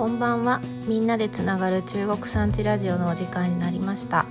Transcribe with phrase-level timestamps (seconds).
[0.00, 0.62] こんばんは。
[0.86, 4.24] みんなでつながる中国産地ラジオのお時間になりました。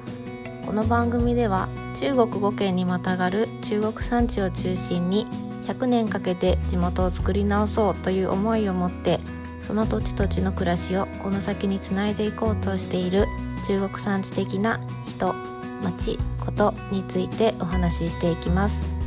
[0.65, 5.27] この番組では中国5県にまたがる中国産地を中心に
[5.67, 9.19] 100年かけて地元を作り直そうという思いを持って
[9.61, 13.27] その土地土地の暮らしをこの先につないでいこうとしている
[13.67, 15.35] 中国産地的な人
[15.83, 18.98] 町ことについてお話ししていきます。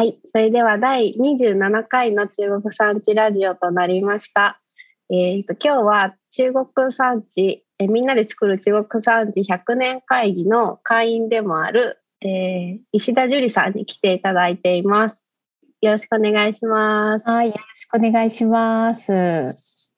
[0.00, 0.18] はい。
[0.24, 4.58] それでは第27回の中国産地ラジオとなりました。
[5.10, 15.28] えー、と今日は中国産地えーみんなで作る中国産地100年会議の会員でもある、えー石田樹里さんに来ていただいています。
[15.82, 17.28] よろしくお願いします。
[17.28, 19.94] はい、よろしくお願いします。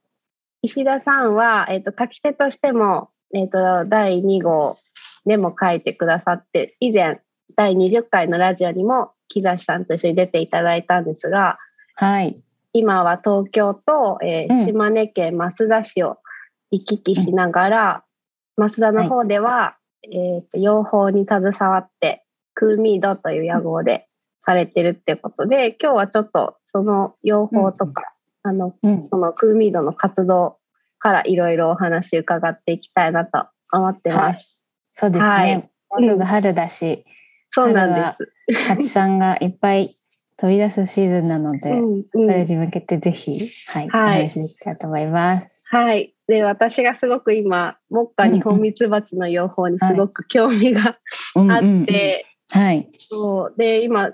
[0.63, 4.79] 石田さんは、えー、と書き手としても、えー、と第2号
[5.27, 7.21] でも書いてくださって以前
[7.57, 11.59] 第20回のラジオにも木指さんと一緒に出ていただいたんですが
[11.95, 12.37] はい、
[12.73, 14.65] 今は東京と、えーうん。
[14.65, 16.19] 島根県益田市を
[16.71, 18.05] 行き来しながら、
[18.59, 24.09] 益田の方では、えーと養蜂に携わってクーミードという屋号で
[24.45, 30.59] されてるってことで今日はちょっとその養蜂とか、あのうん、そのクーミードの活動
[30.99, 34.67] からいろいろお話伺っていきたいなと思ってます。
[34.95, 35.29] そうですね。
[35.29, 35.57] はい。
[35.57, 37.05] もうすぐ春だし、
[37.53, 38.67] そうなんです。
[38.67, 39.95] 蜂さんがいっぱい
[40.37, 42.05] 飛び出すシーズンなので、うんうん。
[42.13, 44.21] それに向けてぜひ、はい、はい。
[44.21, 45.61] お話しできたらと思います。
[45.67, 46.15] はい。
[46.27, 50.99] で、私がすごく今、目下日本ミツバチの養蜂にすごく興味が
[51.37, 53.55] あって、はい、そう。
[53.57, 54.11] で今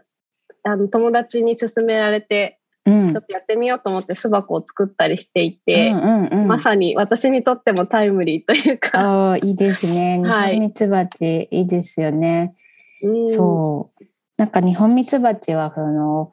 [0.65, 10.19] あの友達に勧められてうん、ちょっとやってみようと思って巣箱を作ったりしていて、うんうんうん、まさに私にとってもタイムリーというか、いいですね。
[10.23, 10.55] 日はい。
[10.55, 12.55] 本ミツバチ、いいですよね。
[13.03, 13.29] うん。
[13.29, 14.05] そう。
[14.37, 16.31] なんか日本ミツバチはその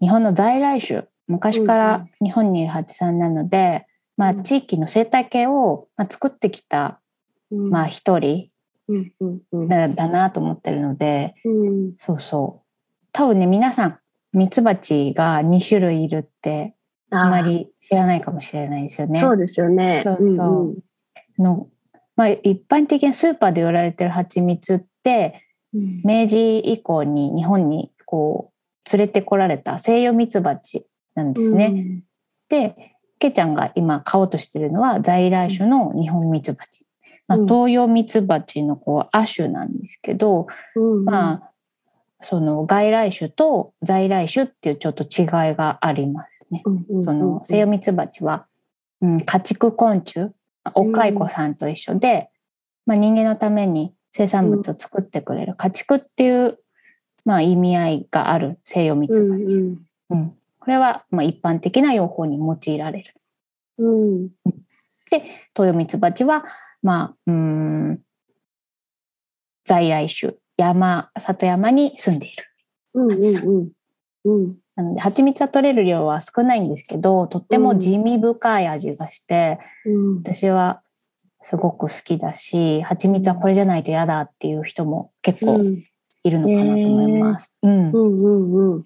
[0.00, 3.86] 日本の在来種昔かうんら日本にいる蜂さんなので、
[4.16, 4.42] まあうん。
[4.42, 7.00] 地域の生態系をまあ作ってきた
[7.50, 7.70] うん。
[7.70, 8.50] まあ一人
[8.88, 9.68] うんうんうん。
[9.68, 11.92] だだなと思ってるので、うん。
[11.98, 13.06] そうそう。
[13.12, 13.98] 多分ね皆さん
[14.32, 16.74] ミツバチが2種類いるって
[17.10, 19.20] あまり知らないかもしれないですよね。
[19.20, 20.02] そうですよね。
[20.04, 20.74] そうそ
[21.38, 21.40] う。
[21.40, 21.68] んの
[22.16, 25.43] まあ一般的なスーパーで売られてる蜂蜜ってうん
[26.04, 28.52] 明治以降に日本にこ
[28.86, 32.02] う連れてこられた西洋ミツバチなんですね。
[32.48, 36.86] で、けいちゃんが今買おうとしてるのは在来種の日本ミツバチ。
[37.26, 40.46] まあ、うん東洋ミツバチのこう亜種なんですけど、
[40.76, 41.50] うんうんまあ、
[42.22, 46.62] その外来種と在来種っていうちょっと違いがありますね。
[46.64, 48.46] うんうんうんその西洋ミツバチは、
[49.00, 50.30] うん、家畜昆虫、
[50.74, 52.30] お蚕さんと一緒で、
[52.86, 56.58] まあ、人間のために生産物を作ってくれる家畜っていう、
[57.24, 59.56] まあ、意味合いがある西洋ミツバチ。
[59.56, 59.86] うん。
[60.10, 60.34] うん。
[60.60, 63.12] これはまあ一般的な養蜂に用いられる。
[63.78, 64.28] うん。
[65.10, 66.44] 東洋ミツバチは、
[66.80, 68.00] まあ、うーん
[69.64, 72.44] 在来種、山、里山に住んでいる。
[72.94, 73.68] うんうん
[74.26, 74.56] うん。
[74.76, 80.16] なので、蜂蜜は取れる量は少ないんですけど、とっても地味深い味がして、うん。
[80.18, 80.83] 私は
[81.44, 85.84] すごく好きだし、蜂蜜はこれじゃないと嫌だっていう人も結構うん
[86.24, 87.54] いるのかなと思います。
[87.62, 87.92] うんう。
[87.92, 88.84] んうんうん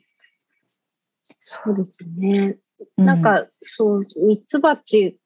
[1.41, 2.59] そうですね。
[2.97, 5.19] なんか、そう、ミツバチ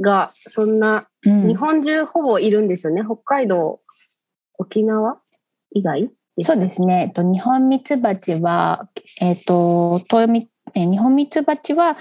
[0.00, 3.02] がそんな、うん、日本中ほぼいるんですよね。
[3.04, 3.80] 北海道、
[4.58, 5.20] 沖縄
[5.72, 6.10] 以外
[6.40, 7.06] そうですね。
[7.08, 8.88] えっと、日本ミツバチは、
[9.20, 11.94] えっと、東みえ日本ミツバチは、え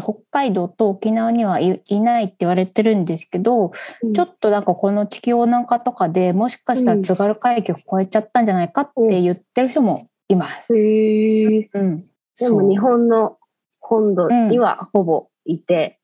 [0.00, 3.72] 北海道と沖縄にはいいないって言われてるんですけど、
[4.02, 4.14] うん。
[4.14, 10.72] ちょっとなんかこの地球温暖化とかでもしかしたら津軽海峡を越えちゃったんじゃないかって言ってる人もいます。
[10.72, 12.04] うん。
[12.56, 12.62] う。
[12.62, 13.36] も日本の
[13.80, 16.00] 本土にはほぼいて、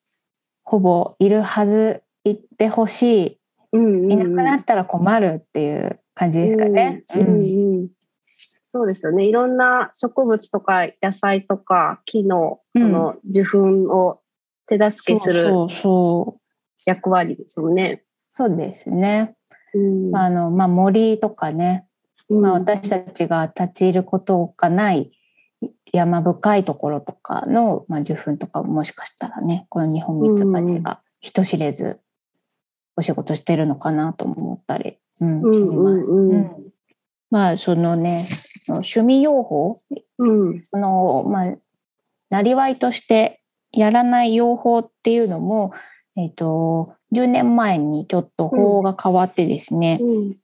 [0.65, 3.39] ほぼいるはず、いてほし
[3.73, 4.11] うんうんうん。
[4.11, 7.05] い、いなくなったら困るっていう感じですかね。
[7.15, 7.41] うんうん。
[7.41, 7.89] うん
[8.73, 9.25] そうですよね。
[9.25, 14.21] いろんな植物とか野菜とか木のそうんの受粉を
[14.67, 15.53] 手助けする。
[16.87, 18.03] 役割ですよね。
[18.31, 19.37] そうですね。
[19.75, 21.87] うんあの、まあ、森とかね、
[22.29, 25.13] うんまあ、私たちが立ち入ることがない
[25.93, 32.01] 山深いところとかの、まあ、受粉とかももしかしたらねこの日本ミツバチが人知れず
[32.97, 36.13] お仕事してるのかなと思ったり、うんうんします。
[36.13, 36.51] うんうんうん
[37.31, 38.27] まあそのね
[38.75, 40.65] 趣味養蜂うん。
[40.71, 41.57] そのまあ
[42.31, 43.41] なりわいとして
[43.73, 45.73] やらない養蜂っていうのも、
[46.17, 50.37] えっと10年前にちょっと法が変わってですね、うん。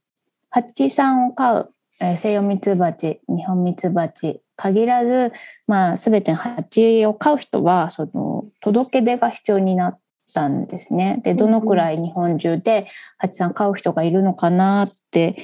[0.50, 5.32] 蜂さんを飼うえー、西洋ミツバチ、日本ミツバチ、限らず、
[5.66, 9.98] まあ、すべての蜂を飼う人は、その、届け出が必要になっ
[10.32, 11.20] たんですね。
[11.22, 12.88] で、どのくらい日本中で
[13.18, 15.36] 蜂さん飼う人がいるのかなって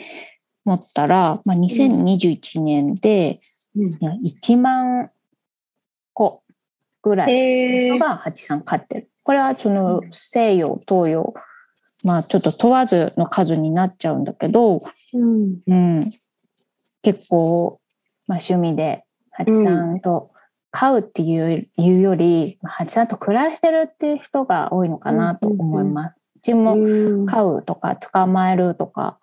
[0.64, 3.40] 思ったら、まあ、2021年で、
[3.76, 5.10] 1万
[6.12, 6.42] 個
[7.02, 9.10] ぐらいの人が蜂さん飼ってる。
[9.22, 11.34] これはその西洋、東洋、
[12.02, 14.80] まあちょっと問わずの数になっちゃうんだけど、
[15.12, 16.10] うん、うん、
[17.02, 17.80] 結構、
[18.26, 20.30] まあ、趣味で蜂さんと
[20.70, 26.16] 飼うっていうより、蜂さんと暮らしてるっていう人が多いのかなと思います。
[26.36, 26.74] うちも
[27.26, 29.19] 飼うとか捕まえるとか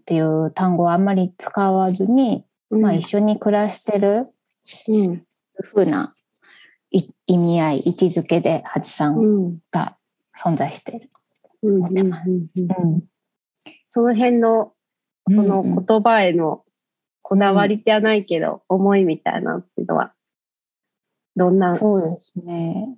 [0.00, 4.28] っていう単語はあんまり使わずに、まあ、一緒に暮らしてる
[5.62, 6.12] ふうな
[6.90, 9.96] 意味合い、位置づけで蜂さんが
[10.36, 11.10] 存在している。
[11.62, 12.30] 思ってます。
[13.88, 14.72] その辺の、
[15.26, 16.64] この言葉への
[17.22, 20.14] こだわりじゃないけど、思いみたいなっていうのは、
[21.36, 21.74] どんな？
[21.74, 22.96] そうですね。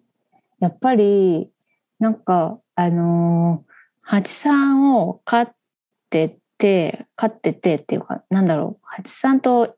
[0.61, 1.51] やっぱり、
[1.99, 5.53] なんか、あのー、蜂さんを飼っ
[6.09, 9.77] てて、飼っててっていうか、なんだろう、蜂さんと、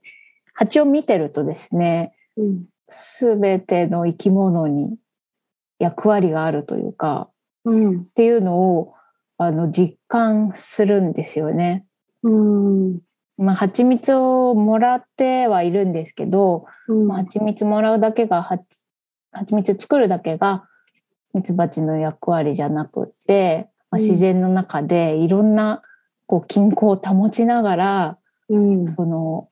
[0.54, 2.14] 蜂を見てるとですね、
[2.88, 4.96] す、べ、ての生き物に
[5.78, 7.28] 役割があるというか、
[7.64, 8.94] うん、っていうのを
[9.38, 11.86] あの実感するんですよね。
[12.22, 13.00] うん。
[13.36, 20.68] まあ、蜂蜜をもらってはいるんですけど、うん、まあ、蜂蜜もらうだけが蜂蜜作るだけが
[21.32, 25.82] ミツバチの役割じゃなくって、まあ、自然の中でいろんな
[26.26, 28.18] こう均衡を保ちながら、
[28.48, 29.48] うん、その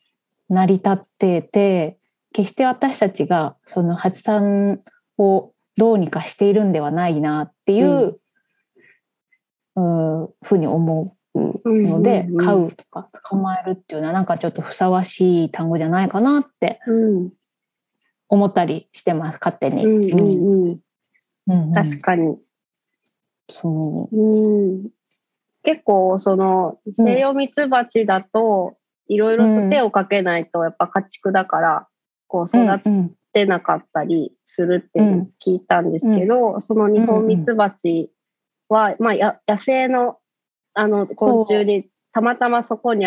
[0.49, 1.99] 成り立ってて
[2.33, 4.81] 決して私たちがその蜂さん
[5.19, 8.19] をどうにかしているんではないなっていう、
[9.77, 11.03] うん、うふうに思
[11.35, 16.81] うので、うんうんうん、飼うとか捕まえるっていうのはなんかちょっとふさわしい単語じゃないかなって
[18.29, 19.87] 思ったりしてます勝手に。
[19.87, 20.71] うん。
[20.71, 20.81] うん
[21.49, 22.37] うん、確かに。
[23.49, 24.89] そう、うん、
[25.62, 28.76] 結構その西洋ミツバチだと
[29.09, 31.88] いろいろと手をかけないとやっぱ家畜だから
[32.26, 35.00] こう育てなかったりするって
[35.44, 38.11] 聞いたんですけど、うん、その日本ミツバチ
[38.69, 40.19] は、まあ、や野生の
[40.75, 43.06] あの昆虫にたまたまそこに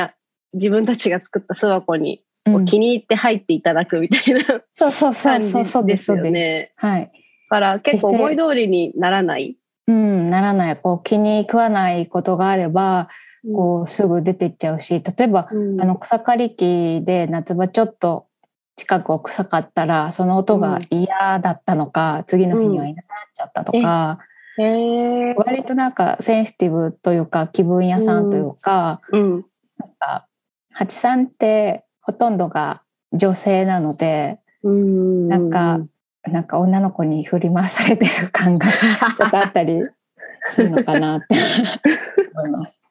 [0.53, 2.23] 自分たちが作った巣箱に
[2.67, 6.71] 気に入って入っていただくみたいな、うん、そうそうそうそうですよね。
[6.75, 7.11] はい。
[7.49, 9.57] だから結構思い通りにならない。
[9.87, 10.77] うん、ならない。
[10.77, 13.09] こう気に食わないことがあれば、
[13.53, 18.27] こうすぐ出てっちゃうし、例えば、うん、あの草刈り機で夏場ちょっと
[18.75, 24.19] 近くを臭かったらその音が嫌だったのか、うん、次の日にはいなくなっちゃったとか、
[24.57, 29.31] うん、割となんかセンシティブというか気分屋さんというか、うん、
[29.77, 30.27] なんか
[30.71, 32.81] 八さんってほとんどが
[33.13, 35.79] 女性なので、うん、なんか
[36.27, 38.67] なんか女の子に振り回されてる感が
[39.15, 39.81] ちょっとあったり
[40.43, 41.35] するのかなって
[42.35, 42.83] 思います。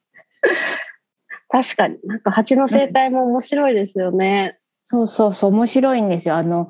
[1.48, 4.58] 確かになんか蜂の生態も面白いですよね。
[4.82, 6.36] そうそうそう、面白いんですよ。
[6.36, 6.68] あの、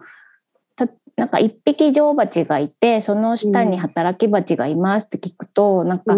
[0.76, 6.17] たなんか一匹女王蜂がいて、その下に働き蜂がいますって聞くと、うん、なんか、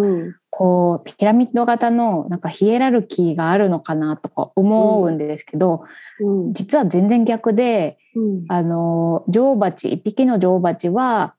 [0.59, 5.85] こう、ピラミッド型のなんかヒエラルキーがあるのかなとか思うんですけど、
[6.19, 11.35] うん、実は全然逆で、うん、あの、女王蜂、一匹の女王蜂は、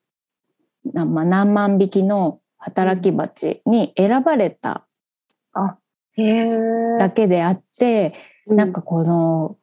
[0.94, 4.86] まあ、何万匹の働き蜂に選ばれた
[7.00, 8.14] だけであって、
[8.46, 9.58] なんかこの、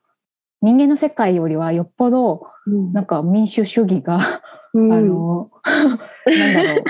[0.62, 2.49] 人間の世界よりはよっぽど、
[2.93, 4.19] なんか民主主義が、
[4.73, 6.85] うん、あの、 なんだろう、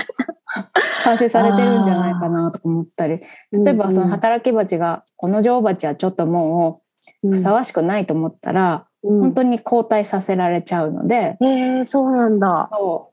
[1.03, 3.19] 完成されてるんじゃないかなとか思ったり、
[3.51, 6.81] 例えばその働き蜂が、この女王蜂はちょっとも
[7.23, 12.69] うふさわしくないと思ったら、うん、本当に交代させられちゃうので、へえー、そうなんだ。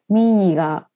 [0.09, 0.89] 民意が、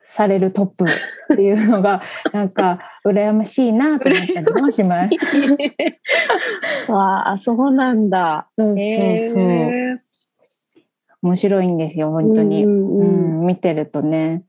[0.00, 2.00] されるトップっていうのが、
[2.32, 5.14] なんか、羨ましいなと思ったりもします。
[6.90, 8.48] わあ、そうなんだ。
[8.56, 10.00] そうそうそう。
[11.22, 12.64] 面白いんですよ、本当に。
[12.64, 14.44] うん、うん、見てるとね、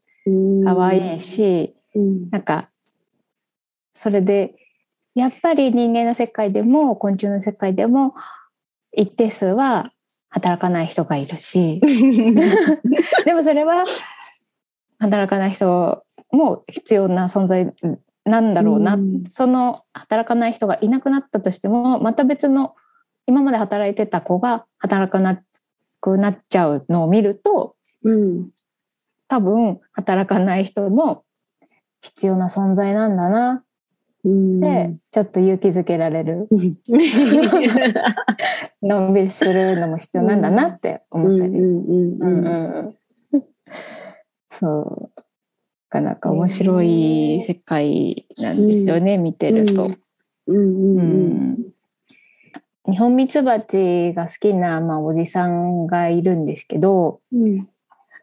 [0.64, 2.70] 可愛いし、うん、なんか、
[3.94, 4.56] それで、
[5.16, 8.14] やっぱり人間の世界でも、昆虫の世界でも、
[8.92, 9.92] 一定数は
[10.30, 11.80] 働かない人がいるし、
[13.26, 13.84] でもそれは
[15.00, 17.74] 働かない人も必要な存在
[18.26, 22.76] なんだろうな、うん、その働かない人がいなくなったとしてもまた別の
[23.26, 25.42] 今まで働いてた子が働かな
[26.02, 28.50] くなっちゃうのを見ると、うん、
[29.28, 31.24] 多分働かない人も
[32.02, 33.64] 必要な存在なんだな。
[34.24, 36.50] で、ちょっと勇気づけられる、
[38.82, 41.54] のんびりするのも必要なんだなって思ったり。
[44.52, 45.22] そう。
[45.92, 49.90] なかなか面白い世界なんですよね、見てると。
[50.48, 50.56] うん。
[50.56, 51.79] うんううん
[52.90, 57.68] ん日本ミツバチが好きな、まあ、おじさんがいるんですけど、うん。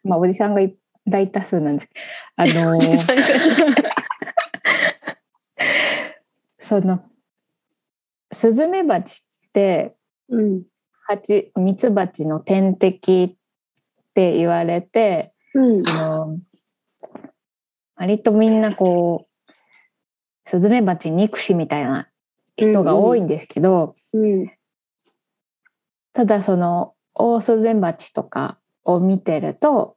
[0.05, 1.89] まあ、おじさんがい大多数なんです。
[2.37, 2.81] あの
[6.59, 7.05] その
[8.33, 9.95] スズメバチって
[10.29, 10.65] うん
[11.07, 15.85] 蜂ミツバチの天敵って言われてうん。
[15.85, 16.39] その
[17.95, 19.53] 割とみんなこう
[20.45, 22.09] スズメバチ憎しみたいな
[22.57, 24.56] 人が多いんですけど、うん
[26.17, 29.97] ただそのオオスズメバチとかを見てると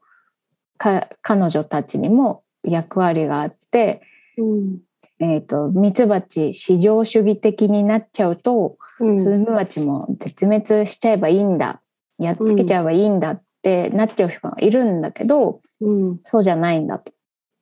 [0.78, 4.02] か彼女たちにも役割があって、
[4.38, 4.80] うん。
[5.22, 9.18] えー、とミツバチ至上主義的になっちゃうと、うん。
[9.18, 11.82] スズメバチも絶滅しちゃえばいいんだ
[12.18, 16.20] やっつけちゃえばいいんだってなっちゃう人がいるんだけどうん。
[16.26, 17.14] そうじゃないんだと。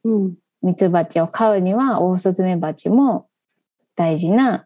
[0.03, 0.33] うん。
[0.63, 3.27] ミツバチを飼うにはオオスズメバチも
[3.95, 4.65] 大事な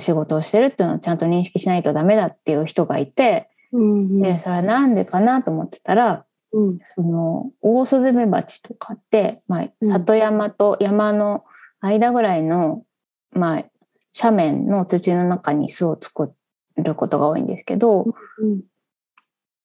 [0.00, 6.78] 仕事をしてるっていうのをちゃんと認識しないとダメだっていう人がいて、うんでそれはなんでかなと思ってたらうん。
[6.94, 9.88] そのオオスズメバチとかって、まあ、うん。
[9.88, 11.44] 里山と山の
[11.80, 12.84] 間ぐらいの、
[13.32, 13.64] まあ、
[14.18, 16.32] 斜面の土の中に巣を作
[16.76, 18.62] ることが多いんですけどうん。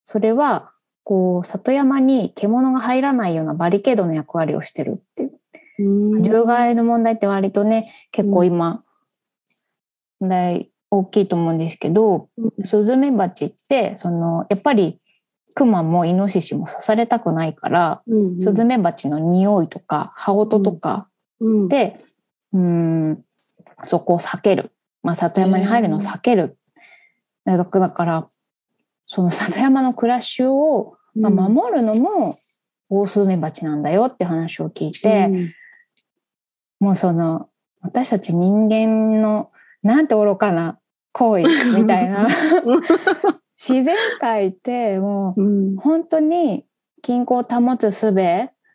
[0.04, 0.72] それは
[1.04, 5.40] こう里山に獣が入らないようなバリケードの役割をしてるっていう。
[5.80, 6.22] うん。
[6.22, 8.84] 獣害の問題って割とね結構今
[10.24, 12.66] 問題大きいと思うんですけどうん。
[12.66, 15.00] スズメバチってそのやっぱり
[15.54, 21.06] クマもイノシシも刺されたくないからうんスズメバチの匂いとか羽音とか
[21.40, 21.68] うん。
[21.68, 21.98] で、
[22.54, 23.24] うん、
[23.86, 26.58] そこを避ける、まあ、里山に入るのを避ける。
[27.46, 28.28] だだから
[29.06, 32.34] その里山の暮らしを、まあ、守るのも
[32.90, 35.52] オオスズメバチなんだよって話を聞いて、
[36.80, 37.50] もうその
[37.82, 39.52] 私たち人間の
[39.84, 40.80] なんて愚かな
[41.12, 41.44] 行為
[41.80, 42.28] みたいな。
[43.56, 45.76] 自然界ってもううん。
[45.78, 46.66] 本当に
[47.02, 48.12] 均衡を保つ術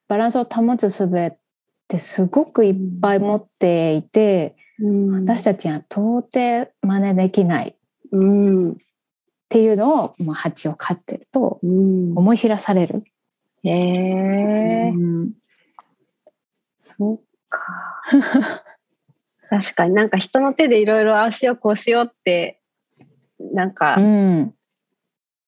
[0.06, 1.36] バランスを保つ術っ
[1.88, 5.26] てすごくいっぱい持っていてうん。
[5.26, 7.70] 私たちには到底真似できない。
[7.70, 7.74] っ
[8.12, 8.76] うん。
[9.48, 12.16] ていうのを、まあ、蜂を飼ってるとうん。
[12.16, 13.02] 思い知らされる。
[13.64, 15.32] へえうん。
[16.80, 18.02] そうか。
[19.50, 22.58] 確かになんか人の手でいろいろああしようこうしようって、
[23.52, 24.54] なんか、うん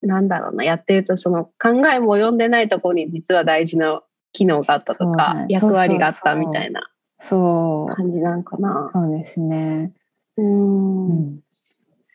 [0.03, 4.01] なんだろうな、やってるとその考えも及んでないところに実は大事な
[4.33, 6.81] 機能があったとかね、役割があったみたいな
[7.19, 8.89] そう感じなんかな。
[8.93, 9.93] そうですね。
[10.37, 11.07] うん。
[11.09, 11.39] うん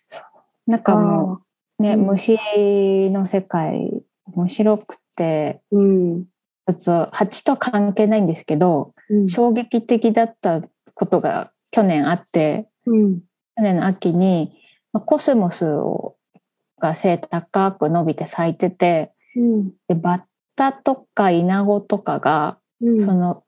[0.09, 0.21] そ
[0.67, 1.43] うなんかも
[1.79, 2.39] うね、うん虫
[3.11, 4.03] の世界
[4.35, 6.25] 面白くてうん。
[6.25, 9.29] ちょっと蜂と関係ないんですけどうん。
[9.29, 10.61] 衝撃的だった
[10.95, 13.21] ことが去年あってうん。
[13.57, 14.59] 去年の秋に
[14.95, 16.17] まあコスモスを
[16.81, 19.69] が背高く伸びて咲いててうん。
[19.87, 20.23] でバッ
[20.57, 23.05] タとかイナゴとかが、うん。
[23.05, 23.45] その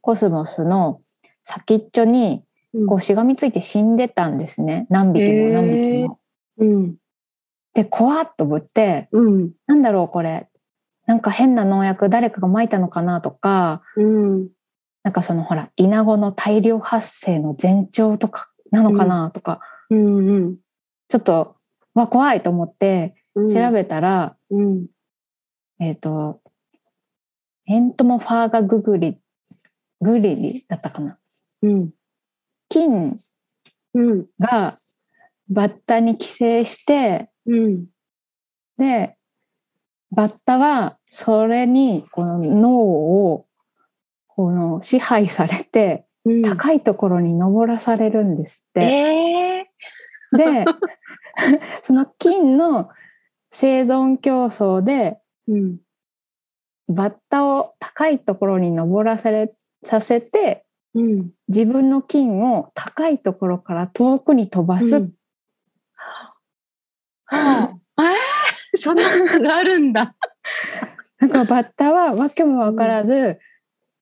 [0.00, 1.00] コスモスの
[1.42, 6.20] 先っちょにうんこうしがみついて死んでたんですね何匹も何匹も。
[6.58, 6.94] うん。
[7.74, 9.50] で怖っと思ってうん。
[9.66, 10.48] なんだろうこれ
[11.06, 14.48] なんか変な農薬誰かが撒いたのかなとかうん。
[15.06, 20.16] なんかそのほらイナゴの大量発生の前兆とかなのかなとか、うん。
[20.16, 20.56] うん。
[21.06, 21.54] ちょっと
[21.94, 23.54] わ怖いと思ってうん。
[23.54, 24.86] 調べたら、うん。
[25.78, 26.40] えっ、と
[27.68, 29.16] エントモファーガググリ
[30.00, 31.16] グリリだったかな
[31.62, 31.90] うん。
[32.68, 33.14] 菌
[33.94, 34.26] うん。
[34.40, 34.74] が
[35.48, 37.86] バッタに寄生してうん。
[38.76, 39.16] で
[40.10, 43.46] バッタはそれにこの脳を
[44.36, 46.42] この支配されてうん。
[46.42, 48.80] 高いところに登らされるんですって。
[48.80, 49.70] ええ
[50.36, 50.64] で
[51.82, 52.90] その菌の
[53.50, 55.78] 生存競争でうん。
[56.88, 59.52] バッタを高いところに登らされ
[59.82, 60.64] させて
[60.94, 61.30] うん。
[61.48, 65.12] 自分の菌を高いところから遠くに飛ばす、うん
[67.28, 70.14] はあ、えー、そんなことがあるんだ。
[71.18, 73.40] なんかバッタはわけも分からず、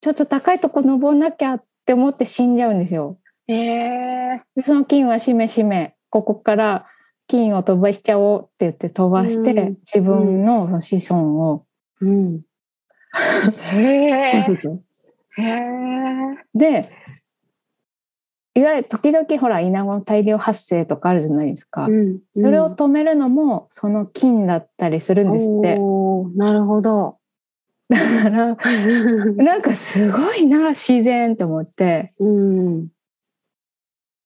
[0.05, 3.19] ちょっと高いとこ登んなきゃって思って死んじゃうんですよ。
[3.49, 6.87] ええでその菌はしめしめここから
[7.27, 11.65] 菌を飛ばしちゃおうって言って飛ばして、うん自分の子孫を、
[12.03, 12.43] うん。
[13.73, 14.45] へえ。
[16.55, 16.89] で
[18.57, 21.87] いわゆる時々ほらイナゴの大量発生とかあるじゃないですか。
[21.87, 25.79] うんそれを止めるのもその菌だったりするんですって。
[25.81, 27.17] おーなるほど。
[27.88, 28.57] だから
[29.37, 32.88] なんかすごいな自然と思ってうん。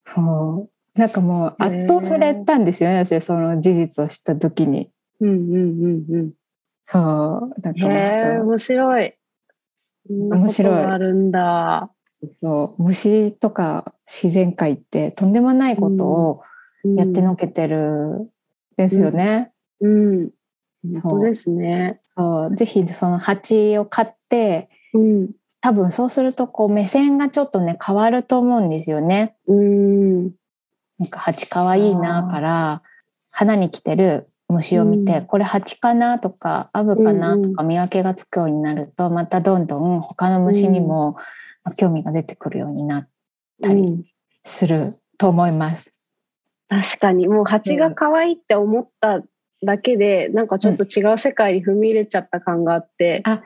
[0.06, 4.90] そうなんかもう圧倒されたんですよね私その事実を知った時に。
[5.20, 6.32] うんうんうんうん。
[6.84, 9.14] そうなんかもうへえ、そう面白い。
[10.08, 11.90] 面白いあるんだ。
[12.32, 16.42] そう虫とか自然界ってとんでもないことを
[16.96, 18.28] やってのけてるん
[18.76, 19.52] ですよね。
[19.80, 20.30] うん。
[21.02, 22.00] 本当ですね。
[22.54, 25.30] ぜひその蜂を飼ってうん。
[25.60, 29.34] 多分そうするとこう目線がちょっとね変わると思うんですよね。
[29.48, 30.24] うん。
[30.98, 32.82] なんか蜂かわいいなから
[33.30, 41.16] 花に来てる虫を見て、うんこれ蜂かなとかアブかなうんうんとか見分けがつくようになるとまたどんどん他の虫にも
[41.64, 43.08] まあ興味が出てくるようになっ
[43.62, 44.04] たりうん
[44.44, 45.90] すると思います。
[46.68, 49.22] 確かにもう蜂が可愛いって思った
[49.62, 53.40] だけで、なんかちょっと違う世界に踏み入れちゃった感があって、あ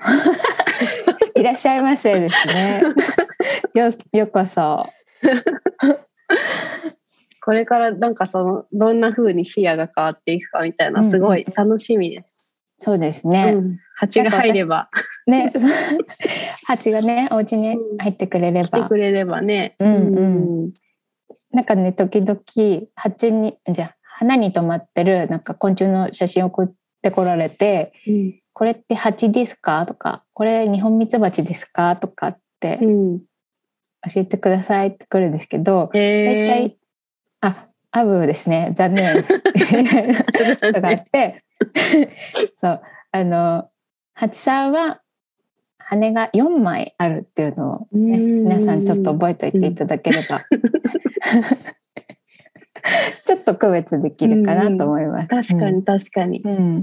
[1.35, 2.83] いらっしゃいませですね。
[3.75, 4.87] よようこそ。
[7.45, 12.29] これからなんかそのどんな風に視野が変わっていくかみたいなすごい楽しみです。
[12.79, 13.53] そうですうね。
[13.53, 14.89] ん、蜂が入れば
[15.27, 15.53] ね
[16.67, 18.97] 蜂がねお家に入ってくれれば来てく。
[18.97, 19.75] れればね。
[19.81, 20.23] うんう
[20.69, 20.73] ん
[21.53, 22.41] なんかね時々
[22.95, 26.69] 蜂にじゃあ花に止まってるなんか昆虫の写真を送っ
[27.03, 33.21] てこられてうん「これって蜂ですか?」とか「これニホンミツバチですか?」とかってうん。
[34.13, 36.77] 教えてくださいって来るんですけど大へ体
[37.41, 41.45] 「あアブですね残念」とかあって
[42.53, 43.71] そうあの
[44.15, 45.03] 蜂さんは
[45.79, 50.41] 羽が4枚あるっていうのを、ね、うん皆さんちょっと覚えておいていただければ
[53.25, 55.29] ちょっと区別できるかなと思います。
[55.29, 56.41] 確かに確かに。
[56.43, 56.83] うん、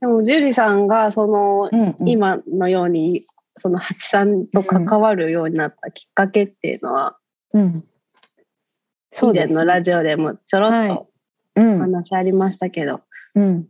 [0.00, 2.08] でも樹里さんがそのうんうん。
[2.08, 7.16] 今のようにその蜂さんと関わるようになったきっかけっていうのは、
[7.52, 11.08] うん、うです、前のラジオでもちょろっと
[11.56, 11.76] うん。
[11.76, 13.00] お話ありましたけど。
[13.34, 13.68] うん、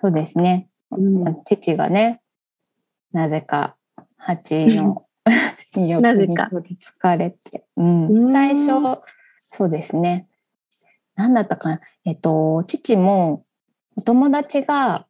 [0.00, 0.68] そうですね。
[0.90, 1.44] うん。
[1.44, 2.22] 父がね、
[3.12, 3.76] なぜか
[4.16, 5.06] 蜂の
[5.74, 8.08] 魅力に取りつかれて、うん。
[8.08, 8.32] うん。
[8.32, 9.00] 最初、
[9.50, 10.26] そうですね。
[11.16, 11.80] 何だったかな？
[12.04, 13.44] えっと、父も、
[13.96, 15.06] お友達が、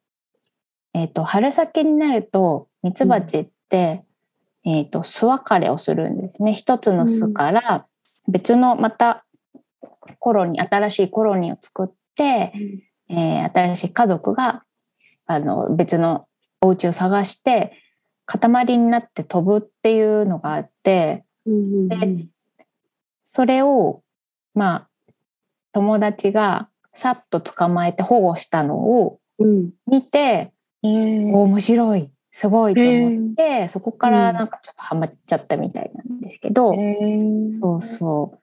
[0.95, 4.05] えっと、春先になると、ミツバチって、
[4.65, 6.55] えっと、巣別れをするんですね。
[6.55, 7.85] 一つの巣から、
[8.29, 9.27] 別の、また、
[10.19, 12.53] コロニー、新しいコロニーを作って、
[13.09, 14.65] えー新しい家族が
[15.27, 16.27] あの別の
[16.61, 17.73] お家を探して
[18.25, 22.27] 塊になって飛ぶっていうのがあってうんで
[23.23, 24.03] それを
[24.55, 24.89] まあ
[25.77, 29.73] 友達がさっと捕まえて保護したのをうん。
[29.87, 31.33] 見て、へー。
[31.33, 32.11] お面白い。
[32.33, 36.75] すごいと思ってそこからなんかちょっとハマっちゃったみたいなんですけど、
[37.61, 38.39] そうそ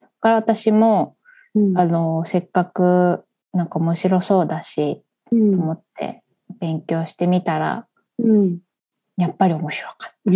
[0.00, 0.02] う。
[0.02, 1.16] だから私も
[1.54, 1.78] うん。
[1.78, 5.50] あのせっかくなんか面白そうだしうん。
[5.50, 6.22] と思って
[6.58, 7.86] 勉強してみたら
[8.18, 8.60] うん。
[9.18, 10.32] やっぱり面白かった。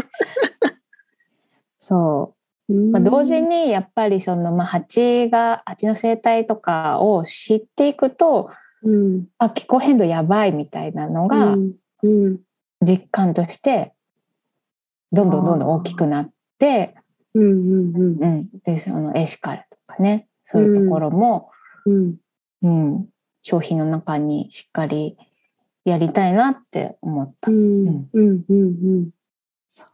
[1.76, 2.39] そう。
[2.70, 8.50] まあ、同時にやっぱりその、まあ、蜂が蜂の生態とかを知っていくと
[8.82, 9.26] うん。
[9.38, 11.56] あ気候変動やばいみたいなのが
[12.80, 13.92] 実感として
[15.12, 16.94] どんどんどんどん大きくなって、
[17.34, 21.50] うんうんうん、でそのエシカルとかねそういうところも、
[21.86, 22.16] うん。
[22.62, 23.08] うん。
[23.42, 25.16] 商品の中にしっかり
[25.84, 27.50] やりたいなって思った。
[27.50, 27.86] うん。
[27.86, 29.10] うんうんうん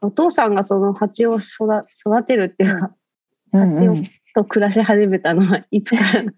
[0.01, 2.87] お父さんがその蜂を育育てるっていうか、
[3.53, 4.05] うん蜂をうん
[4.37, 6.23] と暮らし始めたのはいつから？
[6.25, 6.33] な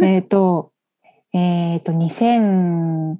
[0.02, 0.72] えっと、
[1.32, 3.18] えっ、と、2007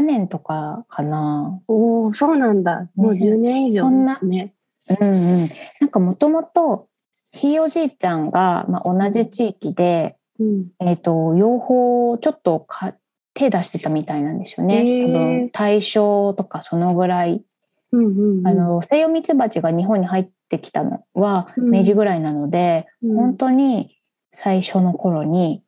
[0.00, 1.60] 年とかかな。
[1.68, 4.54] おおそうなんだもう10年以上ですね。
[5.00, 5.12] うんう
[5.44, 5.48] ん。
[5.80, 6.88] なんかもともと、
[7.32, 11.72] ひいおじいちゃんが、まあ、同じ地域で、うんえっ、と、養蜂
[12.12, 12.94] をちょっとか
[13.34, 15.04] 手出してたみたいなんですよね。
[15.06, 17.44] 多分、大正とかそのぐらい。
[17.92, 18.46] うんうんうん。
[18.46, 21.70] あの、西洋ミツバチが日本に入ってきたのはうん。
[21.70, 23.16] 明治ぐらいなので、うん。
[23.16, 23.98] 本当に
[24.32, 25.62] 最初の頃に、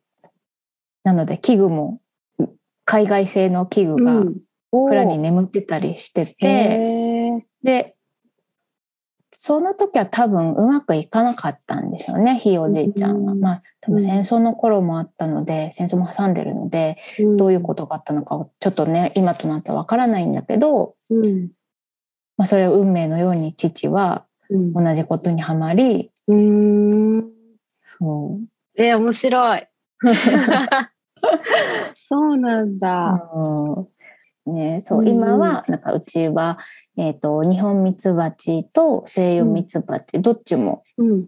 [1.03, 1.99] なので器具も
[2.85, 4.35] 海外製の器具がうん。
[4.71, 7.41] 蔵に眠ってたりしてて、へー。
[7.63, 7.95] で、
[9.33, 13.33] その時は多分うまくいかなかったんですよね、ひいおじいちゃんは。
[13.33, 16.97] うんまあ多分戦争の頃もあったので、戦争も挟んでるので、
[17.37, 21.49] どういうことがあったのかちょっとね、今となってはわからないんだけど、うん
[22.41, 24.73] まあそれを運命のように父は、うん。
[24.73, 26.35] 同じことにはまり、うー
[27.19, 27.29] ん。
[27.83, 28.47] そう。
[28.75, 29.63] え、面白い。
[31.93, 33.29] そうなんだ。
[33.31, 33.81] う
[34.49, 36.57] んね、そう、うん今は、なんかうちは、
[36.97, 41.27] えっ、と、日本ミツバチと西洋ミツバチ、どっちもうん。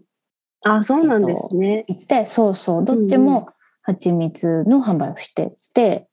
[0.64, 1.84] あ、そうなんですね。
[1.86, 3.46] いて、そうそう、どっちも
[3.82, 6.08] 蜂蜜の販売をしてて、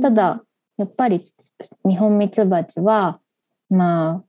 [0.00, 0.42] ただ、
[0.78, 1.30] やっぱり
[1.86, 3.20] 日本ミツバチは、
[3.68, 4.24] まあ、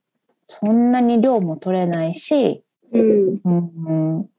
[0.48, 3.42] そんなに量も取れないし、うん。
[3.44, 4.30] うん、うん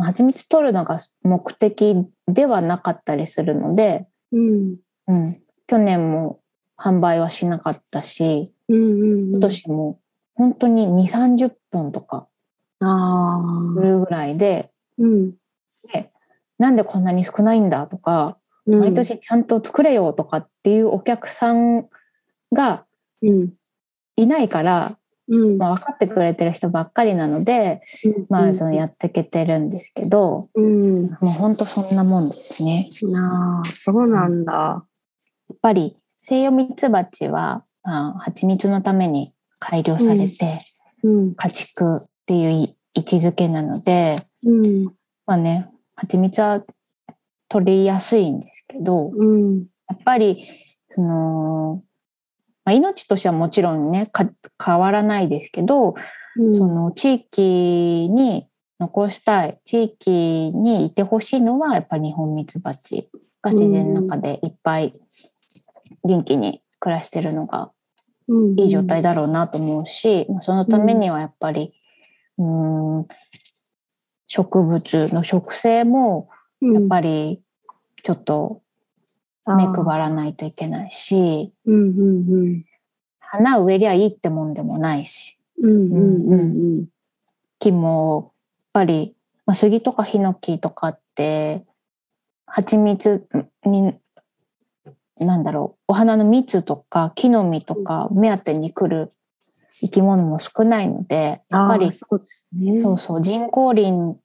[0.00, 4.76] 蜂蜜取るのが目的ではなかったりするので、うん。
[5.08, 6.40] うん、去年も
[6.76, 8.76] 販売はしなかったし、うん。
[8.76, 9.30] うん。
[9.30, 10.00] 今年も
[10.34, 12.28] 本当に2、30本とか
[12.80, 13.72] ああ。
[13.76, 15.32] 売るぐらいで、うん。
[16.58, 18.94] なんでこんなに少ないんだとか、うん毎。
[18.94, 21.88] 年ちゃんと作れよとかっていうお客さん
[22.52, 22.84] が
[23.22, 23.52] うん。
[24.16, 24.98] いないから、
[25.28, 25.58] うん。
[25.58, 27.82] まあ、分かってくれてる人ばっかりなので、
[28.28, 31.02] まあ、そのやっていけてるんですけど、うん。
[31.04, 32.88] もう本当そんなもんですね。
[33.18, 34.52] ああ、そうなんだ。
[34.52, 34.82] や
[35.54, 40.62] っぱり西洋ミツバチは、まあ、蜂蜜のために改良されて、
[41.02, 41.34] うん。
[41.34, 44.84] 家畜っていうい位置づけなので、うん。
[45.26, 46.62] まあね、蜂蜜は
[47.48, 49.66] 取りやすいんですけど、うん。
[49.88, 50.46] やっぱり、
[50.90, 51.82] その、
[52.68, 54.28] まあ、命としてはもちろんね、か
[54.62, 55.94] 変わらないですけど、
[56.36, 56.54] うん。
[56.54, 58.46] その地域に
[58.78, 63.08] 残したい、地域にいてほしいのは、やっぱり日本ミツバチ
[63.40, 64.92] が自然の中でいっぱい
[66.04, 67.70] 元気に暮らしてるのが
[68.30, 71.72] うん、いい状態だろうなと思うし、まあそのためにはやっぱり、
[72.36, 73.08] うーん、
[74.26, 76.28] 植物の植生も
[76.60, 77.40] やっぱり
[78.02, 78.60] ちょっと
[79.56, 82.64] 目配らないといけないし、うんうんうん。
[83.18, 86.36] 花植えりゃいいってもんでもないし、うんうんう
[86.82, 86.86] ん
[87.60, 88.34] 木もやっ
[88.72, 91.64] ぱり、まあ、杉とかヒノキとかって
[92.46, 93.26] 蜂蜜
[93.64, 93.92] に
[95.18, 99.08] なんだろうお花の蜜とか木の実とか目当てに来る
[99.70, 102.78] 生き物も少ないのでやっぱりそうね。
[102.78, 104.18] そうそう人工林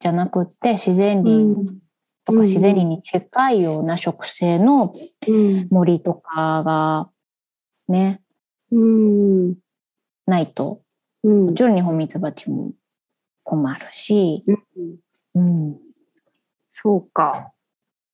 [0.00, 1.78] じゃなくって自然う林ん。
[2.24, 4.94] とか自然林に近いような植生の
[5.26, 5.68] うん。
[5.70, 7.10] 森とかが
[7.88, 8.22] ね
[8.70, 9.54] うん。
[10.26, 10.80] ないと
[11.22, 11.46] うん。
[11.46, 12.72] もちろん日本ミツバチも
[13.42, 14.40] 困るし、
[15.34, 15.76] うん、
[16.70, 17.52] そうか。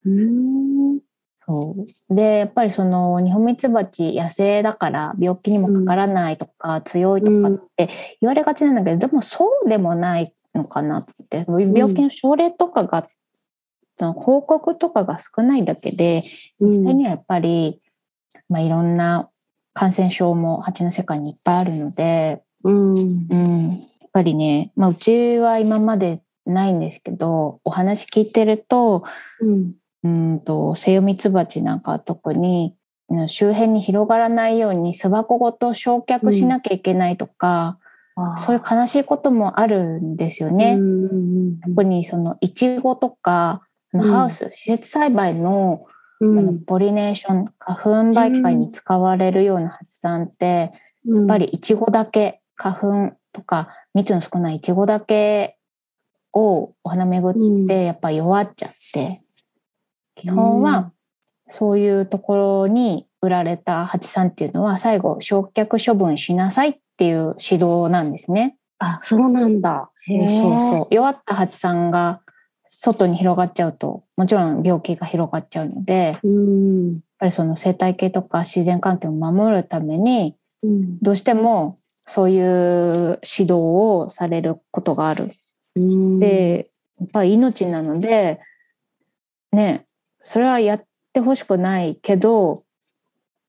[0.05, 1.01] うん。
[1.47, 1.75] そ
[2.11, 7.89] うでやっぱりその日本ミツバチ野生だから病気にもかからないとか、強いとかって
[8.21, 13.07] 言われがちなんだけど、でもそうでもないのかなって病気の症例とかが、
[14.01, 16.23] その報告とかが少ないだけで
[16.59, 17.81] 実際にはやっぱり、
[18.49, 19.29] まあ、いろんな
[19.75, 22.93] 感染症も蜂の世界にいっぱいあるので、うん。
[22.95, 23.79] うん、やっ
[24.11, 29.05] ぱりね、まあ、うちは今までないんですけどお話聞いてると
[29.41, 29.75] うん。
[30.03, 32.75] うんとセイヨミツバチなんかは特に
[33.11, 37.79] うん周辺に広がらないように巣箱ごと焼却しなきゃいけないとか、
[38.39, 40.77] そういう悲しいこともあるんですよね。
[40.79, 41.61] うん。
[41.61, 43.61] 特にそのイチゴとか
[43.93, 45.87] ハウス、施設栽培の
[46.67, 50.73] ポリネーション花粉媒介に使われるような発散って、
[51.07, 55.57] ややっぱりイチゴだけ花粉とか蜜の少ないイチゴだけ
[56.33, 59.19] をお花巡ってやっぱ弱っちゃって、
[60.15, 60.93] 基本は
[61.49, 68.57] そういうところに売られた蜂さんっていうのは最後焼却処分しなさいっていう指導なんですね。
[68.79, 69.91] あ、そうなんだ。
[70.07, 70.95] へそうそう。
[70.95, 72.21] 弱った蜂さんが
[72.73, 76.21] 外に広がっちゃうともちろん病気が広がっちゃうのでやっ。
[77.19, 80.99] ぱりその生態系とか自然環境を守るためにうん。
[81.01, 85.33] どうしてもそういう指導をされることがある。
[85.77, 88.41] うん、で、やっぱり命なので、
[89.53, 89.87] ね、
[90.21, 92.63] それはやってほしくないけど、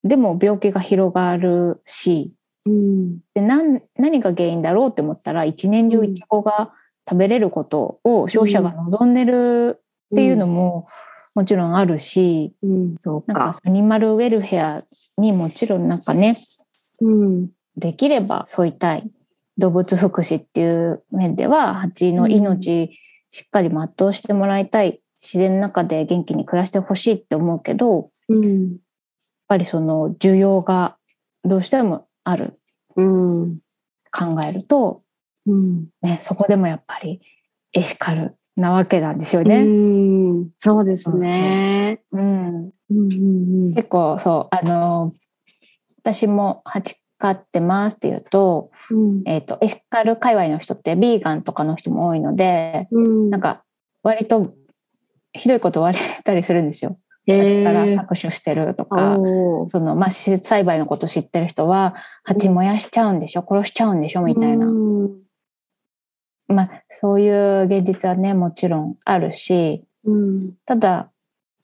[0.04, 2.34] でも病気が広がるし、
[2.66, 3.18] うん。
[3.34, 6.72] で何何が原因だろうって思ったら、一年中イチゴが
[7.10, 9.82] 食べれることを消費者が望んでる
[10.14, 10.88] っていうのも
[11.34, 13.60] もちろんあるし、うん、そうなんかか。
[13.64, 14.84] アニマルウェルフェア
[15.18, 16.38] にもちろんなんかね、
[17.02, 17.50] うん。
[17.78, 19.10] できれば添いたい
[19.58, 28.78] 動物福祉っていう面では蜂の命しっかり全うしてもらいたい自然の中で元気に暮らしてほしいって思うけどやっうん。
[29.48, 30.98] ぱりその需要が
[31.44, 32.60] どうしてもある
[32.96, 33.60] うん。
[34.12, 35.04] 考えると、
[35.52, 35.88] うん。
[36.02, 37.22] ね、そこでもやっぱり
[37.74, 39.64] エシカルなわけなんですようね。
[39.64, 40.50] ん。
[40.60, 42.02] そうですね。
[43.76, 45.12] 結構そうあの
[46.04, 53.64] 私も蜂飼ってますって言うと、うんえっ、と、エシカル界隈の人ってビーガンとかの人も多いので、うんなんか
[54.04, 54.56] 割と
[55.32, 56.98] ひどいこと言われたりするんですよ。
[57.28, 59.18] へ蜂からー搾取してるとか、
[59.68, 63.46] その、まあ、施設栽培のこと知ってる人は、蜂燃やしちゃうんでしょ？
[63.48, 64.22] 殺しちゃうんでしょ？
[64.24, 64.66] みたいな。
[64.66, 65.12] うん
[66.52, 71.12] まあ、そういう現実はね、もちろんあるし、うんただ、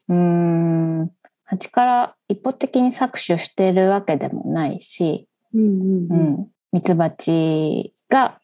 [0.08, 1.12] うーん、
[1.44, 8.40] 蜂から一方的に搾取してるわけでもないし、うんミツバチが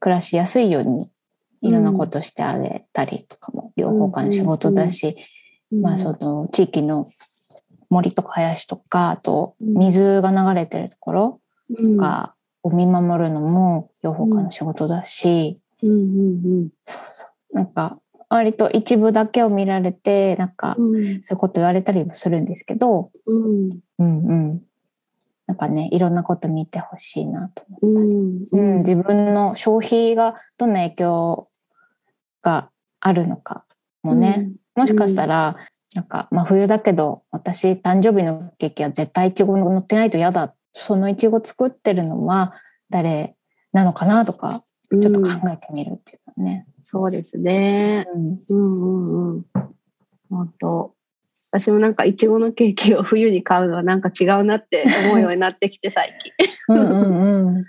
[0.00, 1.10] 暮らしやすいように、
[1.62, 5.16] いろんなことしてあげたりとかも、養蜂家の仕事だし、
[5.70, 7.06] まあ、その地域の
[7.88, 11.40] 森とか林とか、あと水が流れてるところ
[11.78, 11.96] うん。
[11.96, 12.34] が、
[12.66, 15.94] を見守るのも養蜂家の仕事だし、うんう
[16.64, 17.56] んそうそう。
[17.56, 17.98] なんか、
[18.28, 24.62] 割と一部だけを見られて、なんか、うんそういうこと言われたりもするんですけど、うんうんうん。
[25.46, 28.02] なんかね、いろんなこと見てほしいなと思う。
[28.02, 31.48] うんうん、自分の消費がどんな影響
[32.42, 33.64] があるのか
[34.02, 35.56] もね、もしかしたら、
[35.94, 40.52] なんか、まあ冬だけど、私誕生日のケーキは絶対イチゴ乗ってないと嫌だ。
[40.78, 42.54] そのイチゴ作ってるのは
[42.90, 43.36] 誰
[43.72, 46.64] なのかなとか、うんちょっと考えてみるっていうのはね。
[46.80, 48.06] そうですね。
[48.14, 49.44] うんうんうんうん。
[50.30, 50.94] 本当。
[51.50, 56.32] 私もなんかいちごのケーキを冬に買うのはなんか違うなって思うようになってきて最近。
[56.68, 57.64] うんうんうん。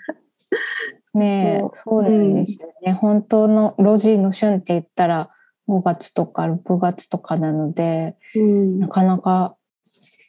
[1.20, 2.94] ねえ、そうなんですよね。
[2.94, 5.32] 本当の路地の旬って言ったら
[5.68, 9.56] 5月とか6月とかなので、うんなかなか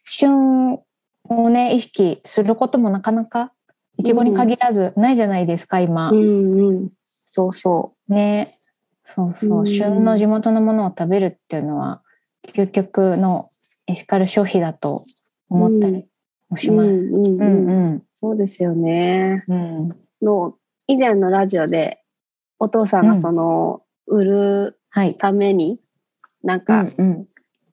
[0.05, 0.79] 旬
[1.29, 3.53] をね、意識することもなかなか、
[3.97, 6.15] いちごに限らずないじゃないですか、今う。
[6.15, 6.89] んうん。
[7.27, 8.59] そうそね。
[9.05, 9.63] そうそうう。
[9.65, 12.03] ん旬の地元のものを食べるっていうのは、
[12.55, 13.51] 究極の
[13.87, 15.05] エシカル消費だと
[15.49, 16.07] 思ったり
[16.49, 16.59] もう。
[16.59, 16.89] します。
[16.91, 17.71] うんうんうんうん。
[17.71, 18.03] うん。
[18.21, 19.45] そうですよね。
[19.49, 19.89] うん。
[20.23, 20.55] の
[20.87, 22.03] 以前のラジオで
[22.59, 25.15] お父さんがその、売るはい。
[25.15, 25.79] ために
[26.43, 27.27] なんうかんうん。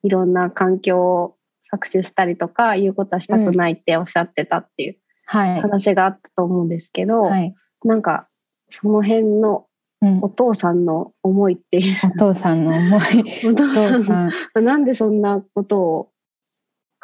[0.04, 1.35] いろんな環境を
[1.74, 5.62] 搾取したりとかいうことはしたくないっておっしゃってたっていうはい。
[5.62, 7.56] 話があったと思うんですけど、はい。
[7.84, 8.28] なんか
[8.70, 9.66] その辺の
[10.02, 13.02] うんお父さんの思いっていうお父さんの思い。
[13.46, 16.12] お父ささん、んなんでそんなことを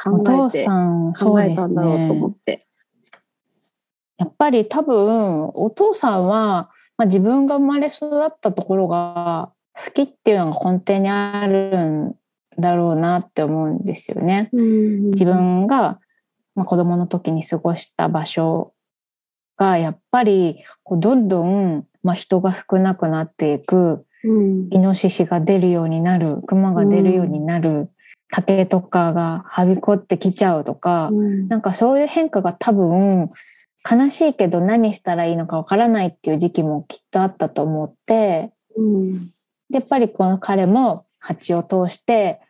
[0.05, 2.43] お考父えて考えたんだろうと思ねっ。
[2.43, 2.67] て。
[4.17, 12.15] やっぱり多分、お父さんは、まあ、自分が生まれ育ったところが好きっていうのが根底にあるん
[12.57, 14.49] だろうなって思うんですよね。
[14.51, 15.99] 自自分が、
[16.55, 18.73] まあ、子供の時に過ごした場所
[19.57, 24.67] がやっぱりこうどんどん、まあ、人が少なくなっていくうん。
[24.71, 27.89] イノシシが出るようになる熊が出るようになる、
[28.31, 31.47] 竹とかがはびこってきちゃうとか、うん。
[31.47, 33.29] なんかそういう変化が多分
[33.89, 39.19] 悲しいけど何したらいいのかわからないっていう時期もきっとあったと思ってうん。
[39.69, 42.41] でやっぱりこの彼も蜂を通して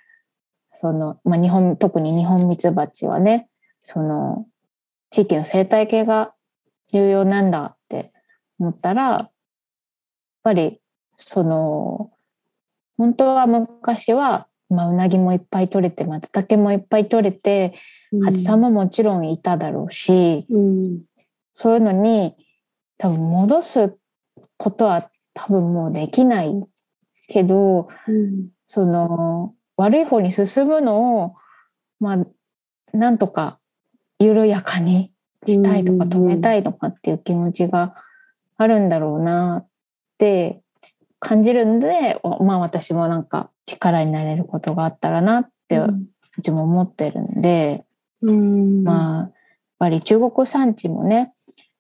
[0.74, 3.50] その、まあ、日本特に日本ミツバチはね
[3.82, 4.48] その
[5.12, 6.34] 地域の生態系が
[6.92, 8.14] 重要なんだって
[8.58, 9.32] 思ったらやっ
[10.44, 10.80] ぱり
[11.18, 12.12] その
[12.98, 17.74] 本当は昔は、まあ、うなぎもいっぱい取れて松茸もいっぱい取れて
[18.24, 21.02] 蜂さんももちろんいただろうし、うん。
[21.54, 22.36] そういうのに
[22.98, 23.98] 多分戻す
[24.58, 26.54] ことは多分もうできない
[27.28, 31.36] けど、うんその悪い方に進むのを、
[32.00, 33.60] まあ、なんとか
[34.18, 35.12] 緩やかに
[35.46, 37.96] したいとかうんうんうん止めたいとかっていう気持ちが
[38.56, 39.68] あるんだろうなっ
[40.18, 40.62] て
[41.20, 47.84] 感じるんで、おまあ私もなんか力になれることがあったらなってうちも思ってるんで、
[48.22, 48.84] うん。
[48.86, 49.34] まあ、やっ
[49.80, 51.34] ぱり中国産地もね、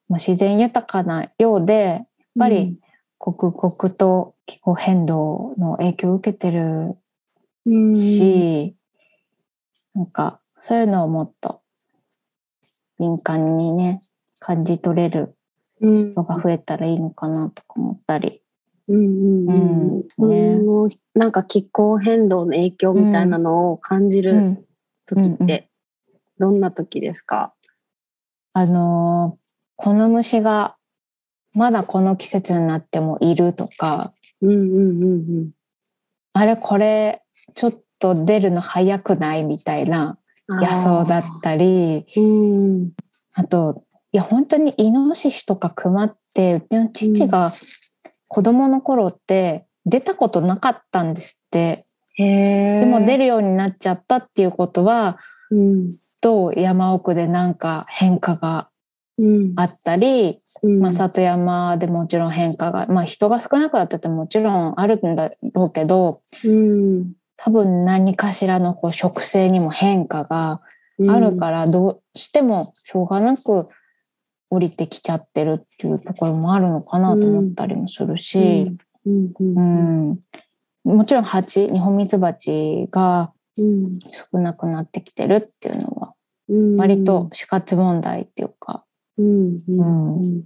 [0.10, 2.04] まあ、自然豊かなようで、やっ
[2.38, 2.77] ぱり
[3.23, 6.95] 刻々と気候変動の影響を受けてる
[7.67, 7.95] うん。
[7.95, 8.75] し、
[9.93, 11.62] なんかそういうのをもっと
[12.97, 14.01] 敏感にね、
[14.39, 15.36] 感じ取れる
[15.81, 16.12] うん。
[16.12, 18.41] 人が増えたらいいのかなとか思ったり。
[18.88, 20.03] うんうんうん。
[20.17, 20.29] うん。
[20.29, 20.53] ね。
[20.55, 24.65] うんなんか気候変動の影響みたいなのを感じるうん、
[25.05, 25.69] 時って
[26.39, 27.53] どんな時ですか、
[28.53, 29.41] あのー
[29.75, 30.75] この虫が
[31.53, 35.05] まだこの季節になってもいるとか、うん、うんう
[35.43, 35.51] ん
[36.33, 37.21] あれこれ
[37.55, 42.91] ちょっと出るの早くないみたいなうん野草だったり、うん。
[43.35, 47.51] あと、いや本当にイノシシとかクマって、うちの父が
[48.27, 51.85] 子供の頃って出たことなかったんですって。
[52.15, 55.95] へえでも出るようになっちゃったっていうことは、うん。
[56.21, 58.70] と山奥でなんか変化がうん
[59.55, 60.79] あったり、うん。
[60.79, 67.13] まあ、里山でもちろん変化が、まあ、人が少なくなっててもちろんあるんだろうけどうん。
[67.38, 70.62] 多分何かしらのこう植生にも変化が
[71.10, 73.67] あるからどうしてもしょうがなく
[74.49, 80.19] 降りてきちゃってるっていうところもあるのかなと思ったりもするし、うん。
[80.84, 83.99] もちろん蜂ニホンミツバチがうん。
[84.31, 86.13] 少なくなってきてるっていうのは
[86.47, 86.77] うん。
[86.77, 88.86] 割と死活問題っていうか
[89.17, 90.43] うんうんうん。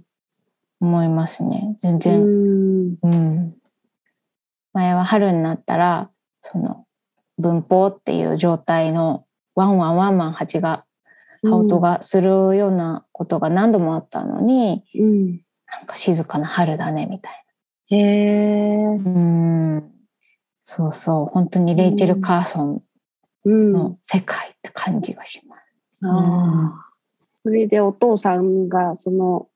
[0.80, 1.76] 思いますね。
[1.82, 2.20] 全う然。
[2.22, 2.96] ん。
[3.02, 3.56] うん。
[4.72, 6.10] 前は春になったら
[6.42, 6.84] その
[7.38, 9.24] 分蜂っていう状態の
[9.54, 10.84] ワンワンワンワン蜂が
[11.42, 17.44] 羽音がするようなことが何度もあったのに、うんなんか静かな春だねみたい
[17.88, 19.10] へえな。
[19.10, 19.92] うん。
[20.60, 21.26] そうそう。
[21.26, 22.82] 本当にレイチェル・カーソン
[23.44, 23.72] うん。
[23.72, 25.62] の世界って感じがします。
[26.04, 26.85] ああ
[27.46, 29.46] それでお父さんがその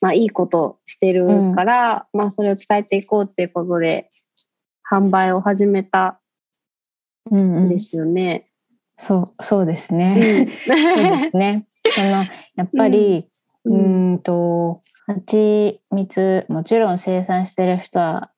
[0.00, 4.08] まあいいことしてるから、まあそれを伝えていこうっていうことで
[4.88, 6.20] 販売を始めた
[7.28, 8.44] うんうんんですよね。
[8.96, 10.44] そうそうですうね。
[10.44, 10.72] んそ
[11.16, 11.66] うですね。
[11.92, 13.28] そのやっぱり、
[13.64, 18.30] うーんと蜂蜜もちろん生産してる人は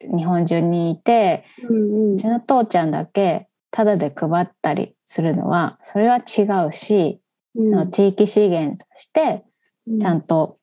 [0.00, 7.20] 日本中にいてうんうちの父ちゃんだけタダで配ったりするのはそれは違うし、
[7.56, 7.90] うん。
[7.90, 9.44] 地域資源として
[9.86, 9.98] うん。
[9.98, 10.58] ちゃんと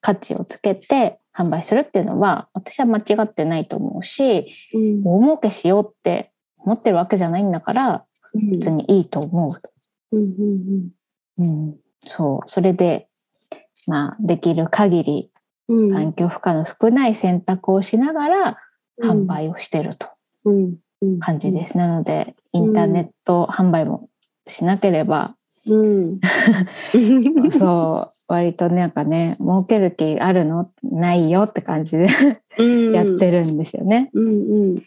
[0.00, 5.02] 価値をつけて販売するっていうのは私は間違ってないと思うしうん。
[5.04, 8.50] 大儲けしようって思ってるわけじゃないんだからうん。
[8.50, 10.16] 別にいいと思う。
[10.16, 10.34] うん
[11.38, 12.50] うんうん、そう。
[12.50, 13.08] それで
[13.86, 15.30] まあできる限り
[15.68, 15.90] うん。
[15.92, 18.58] 環境負荷の少ない選択をしながら
[19.02, 20.08] 販売をしてると
[21.20, 21.76] 感じです。
[21.76, 24.08] なので、インターネット販売も
[24.46, 25.36] しなければ、
[25.68, 26.20] うん。
[27.52, 30.68] そう、割となんかね、儲ける気あるの？
[30.82, 32.06] ないよって感じで
[32.58, 34.10] うん やってるんですよね。
[34.14, 34.30] うんう
[34.76, 34.82] ん。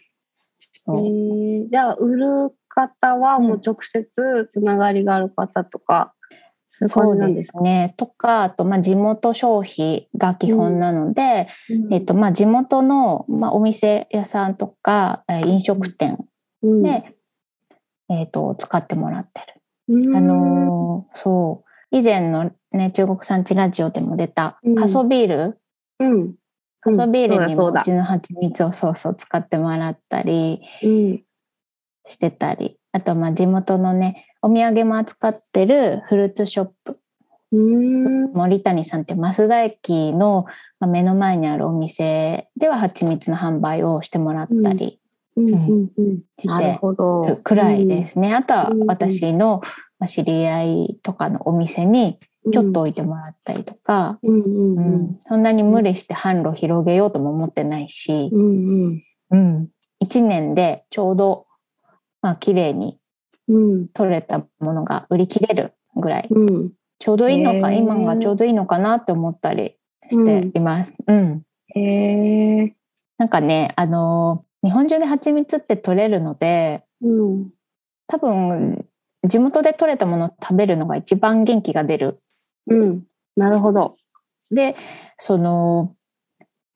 [0.72, 0.96] そう。
[0.98, 6.14] えーじゃあ売る方はもう直接つながりがある方とか、
[6.84, 7.94] そういうそうで感じなんですね。
[7.96, 11.48] とか、あと、まあ、地元消費が基本なので、
[11.90, 16.18] えっと、まあ、地元の、まあ、お店屋さんとか、えー飲食店
[16.62, 17.14] うん、で、
[18.08, 19.61] えっと、使ってもらってる。
[19.88, 20.16] うん。
[20.16, 25.58] あのーそう、以前のね、中国産地ラジオでも出たうん、カソビール、
[25.98, 26.34] うん、
[26.80, 31.22] カソビールにもうちの蜂蜜をそうそう使ってもらったりうん、
[32.06, 36.98] してたり、あと、まあ、地元のね、お土産も扱ってるフルーツショップ、
[37.52, 40.46] うん、森谷さんって増田駅の
[40.80, 45.01] まあ目の前にあるお店では蜂蜜の販売をしてもらったり。
[45.36, 47.36] してなるほどる。
[47.36, 48.34] くらいですね。
[48.34, 49.60] あとはうん私の
[49.98, 52.52] まあ知り合いとかのお店にうん。
[52.52, 55.18] ちょっと置いてもらったりとか、うん、うん、ううんん。
[55.20, 58.40] そんなに無理して販路広げようとも思ってないし、うん、
[58.90, 59.68] うん、うん、
[60.02, 61.46] 1年でちょうど
[62.20, 62.98] まあ綺麗に
[63.48, 66.72] うん、取れたものが売り切れるぐらいうん。
[66.98, 69.76] ちょうどいいのか、へー今がちょうどいいのかなって思ったり
[70.08, 70.94] しています。
[71.06, 71.42] うん
[71.74, 72.74] へえ。
[73.18, 77.50] なんかね、あのー日本中で蜂蜜って取れるので、うん、
[78.06, 78.86] 多分、
[79.24, 82.14] 地元で取れたものを食べるのが一番元気が出る。
[82.68, 83.02] うん。
[83.36, 83.96] なるほど。
[84.50, 84.76] で、
[85.18, 85.94] その、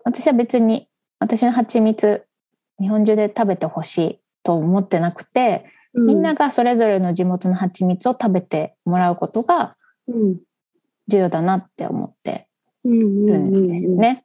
[0.04, 2.24] 私は別に、私の蜂蜜、
[2.80, 9.76] 日本中で食べてほしいと思ってなくて、みんながそれぞれの地元の蜂蜜を食べてもらうことが
[10.08, 10.36] うん、
[11.08, 12.48] 重要だなって思って
[12.84, 14.24] うん、うん、るんですよね。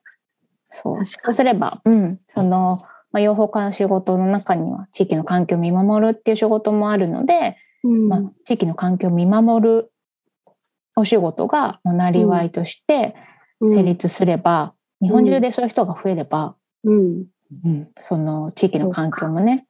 [0.69, 1.05] そう。
[1.05, 2.77] そうすれば、うん、その、
[3.11, 8.07] まあ、養蜂家の仕事の中には地域の環境を見守るっていう仕事もあるので、うん。
[8.07, 9.91] まあ、地域の環境を見守る
[10.95, 13.15] お仕事がもうなりわいとして
[13.59, 17.25] うん成立すれば、日本中でそういう人が増えれば、うん、
[17.99, 19.67] その地域の環境もね、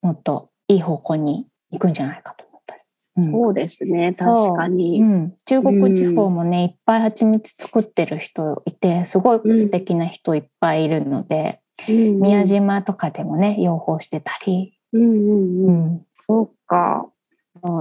[0.00, 2.82] もっといい方向に行くんじゃないかと思ったり。
[3.16, 4.12] うんそうですね。
[4.12, 5.02] 確かに。
[5.02, 12.44] うん、中国地方もね、いっぱい蜂蜜作ってる人いてすごい素敵な人いっぱいいるので、うん宮。
[12.44, 15.86] 島とかでもね養蜂してたり、うん、うん、うん。
[15.94, 17.10] ん、そうか。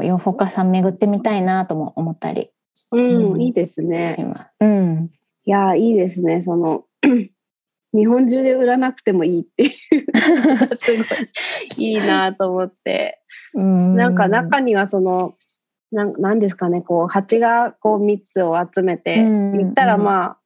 [0.03, 2.51] 養蜂家さん巡ってみたいなとも思ったり
[2.91, 4.15] うん、うんいいですね。
[4.17, 5.09] 今、うん、
[5.45, 6.41] いや、いいですね。
[6.43, 6.85] その、
[7.93, 10.05] 日本中で売らなくてもいいっていう
[10.47, 11.07] のがすごい
[11.77, 13.21] いいなと思って。
[13.53, 15.33] ななんか中にはその、
[15.91, 20.37] なんなんですかね、こう、蜂がこう蜜を集めて、うん言ったらまあ、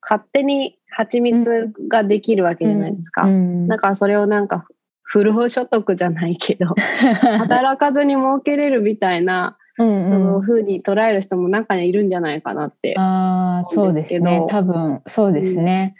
[0.00, 3.22] 勝手に蜂蜜ができるわけじゃないですか。
[3.22, 4.66] うんなんかそれをなんか
[5.02, 6.74] 不労所得じゃないけど、
[7.38, 12.94] 働かずに儲けれるみたいなうんその風に捉える人も中にはいるんじゃないかなって。
[12.98, 14.44] ああ、そうですね。
[14.48, 15.94] 多分、そうですね。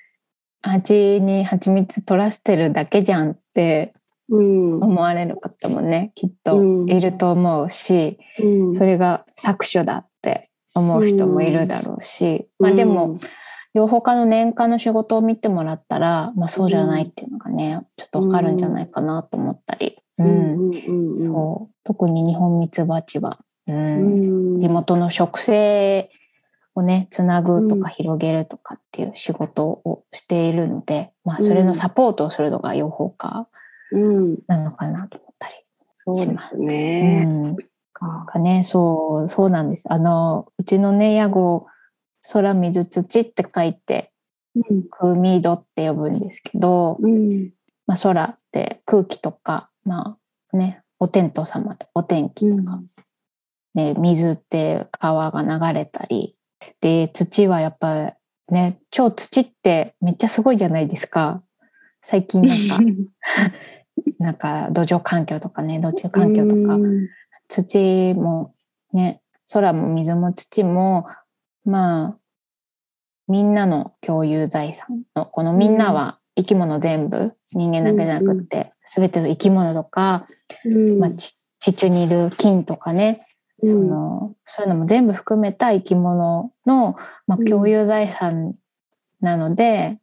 [0.61, 3.95] 蜂に蜂蜜取らせてるだけじゃんって
[4.29, 13.19] うん思われる方もね、きっといると思うし、うんそれが搾取だって思う人もいるだろうし、まあでも、
[13.79, 19.95] 養蜂家の年間の仕事を見てもらったら、まあそうじゃないっていうのがね、ちょっとわかるんじゃないかなと思ったり。
[20.19, 21.75] ううんんうんうんそう。
[21.85, 26.07] 特に日本ミツバチは、う、うんん地元の植生
[26.75, 33.47] をね、つなぐとうんか広げるとかっていう仕事をしているので、まあそれのサポートをするのが養蜂家
[33.93, 35.55] うんなのかなと思ったり。
[36.05, 37.25] そうですうね。
[37.27, 37.43] ん。
[37.45, 37.57] なん
[37.93, 39.85] かかね、そう、そうなんです。
[39.89, 41.67] あの、うちのね、屋号、
[42.31, 44.13] 空水土って書いて、
[44.55, 44.83] うん。
[44.91, 47.51] クミドって呼ぶんですけど、うん。
[47.87, 50.19] まあ空って空気とか、ま
[50.53, 52.81] あね、お天道様とお天気とか、
[53.75, 56.35] ね、水って川が流れたり、
[56.81, 58.15] で、土はやっぱ
[58.51, 61.43] ね、超土ってめっちゃすごいじゃないですか。
[62.03, 62.79] 最近なんか、
[64.19, 67.09] なんか土壌環境とかね、土地環境とか、うん。
[67.49, 68.51] 土も
[68.93, 69.23] ね、
[69.53, 71.07] 空も水も土も、
[71.65, 72.18] まあ、
[73.29, 80.27] みんなの共有財産の、このみんなは生き物全部、人間だけじゃなくて、すべての生き物とか、
[80.65, 80.99] うん。
[80.99, 83.21] まあ、ち地中にいる菌とかね、
[83.63, 87.45] その、そういうのも全部含めた生き物の、まあ、うん。
[87.45, 88.55] 共有財産
[89.21, 89.99] なので、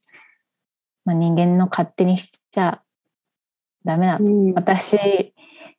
[1.06, 2.82] まあ、人間の勝手にしちゃ
[3.86, 4.20] ダメだ
[4.56, 5.34] 私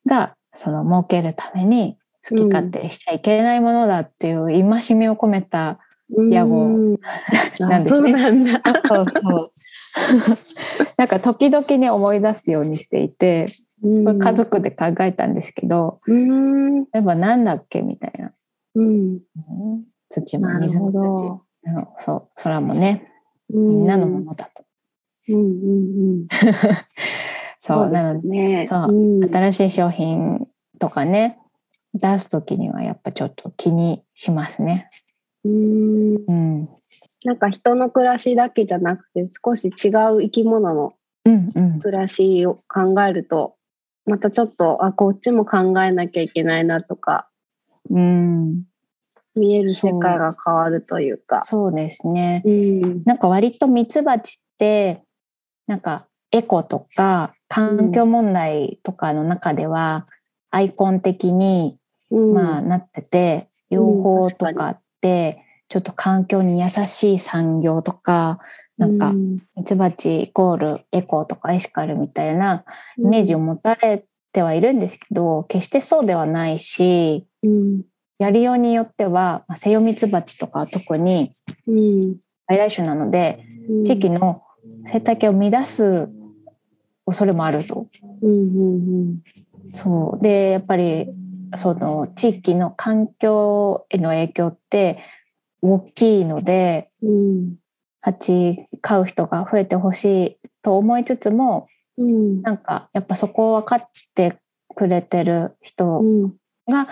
[0.05, 5.79] がその儲けるために好き勝手にしちゃいけないものだっていう戒めを込めた、
[6.09, 6.99] 屋号うん
[7.59, 8.61] なんですねあそうなんだ。
[8.87, 9.49] そうそう。
[10.97, 13.47] なんか時々ね思い出すようにしていて、
[13.81, 16.83] これ家族で考えたんですけど、うん。
[16.85, 18.31] 例えばなんだっけみたいな。
[18.75, 18.85] うん。
[18.85, 21.41] うん土も水も土。
[21.99, 23.11] そう、空もね、
[23.49, 24.63] みみんなのものだと。
[25.29, 26.27] うんうんうん。
[27.59, 28.67] そう、なので、ね。
[28.67, 30.47] そうん新しい商品
[30.79, 31.39] とかね、
[31.93, 34.89] 出すときにはやっぱちょっと気にしますね。
[35.47, 36.15] うん。
[36.27, 36.69] うん。
[37.25, 40.93] なんか人の暮らしだけじゃなくて少し違う生き物の。
[41.81, 43.55] 暮らしを考えると
[44.05, 47.27] またちょっとあこっちも考えなきゃいけないなとか
[47.89, 48.63] うん。
[49.35, 51.41] 見える世界が変わるというか。
[51.41, 52.41] そうですね。
[52.45, 55.03] うんなんか割とミツバチって、
[55.67, 60.05] なんかエコとか環境問題とかの中では、
[60.49, 61.79] アイコン的に、
[62.09, 68.39] うんまあなってて、うん養蜂とかって、ちょっと環境に優しい産業とか、
[68.77, 69.37] なんかうん。
[69.55, 72.63] ミツバチイコールエコとかエシカルみたいな
[72.97, 77.81] イメージを持たれてはいるんですけど、決してそうではないし、うん。
[78.19, 81.31] やりようによっては、まあセヨミツバチとかは特に
[81.67, 82.17] うん。
[82.47, 83.83] 外来種なので、うん。
[83.83, 84.43] 地域の
[84.85, 86.09] 生態系を乱す
[87.05, 87.87] 恐れもあると。
[88.21, 88.33] うんう
[89.13, 89.21] ん。
[89.69, 90.23] そう。
[90.23, 91.09] で、やっぱり、
[91.55, 94.99] その地域の環境への影響って
[95.61, 97.55] 大きいので、うん
[97.99, 101.67] 蜂飼う人が増えてほしいと思いつつも、
[101.97, 103.81] うんなんかやっぱそこを分かっ
[104.15, 104.37] て
[104.75, 106.29] くれてる人うん
[106.67, 106.85] が、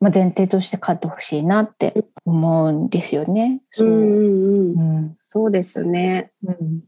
[0.00, 3.60] まあ、前提として飼ってほしいなって思うんですよね。
[3.70, 3.90] そうう。
[3.90, 5.16] んうんうんうん。
[5.26, 6.32] そうですね。
[6.44, 6.82] うん。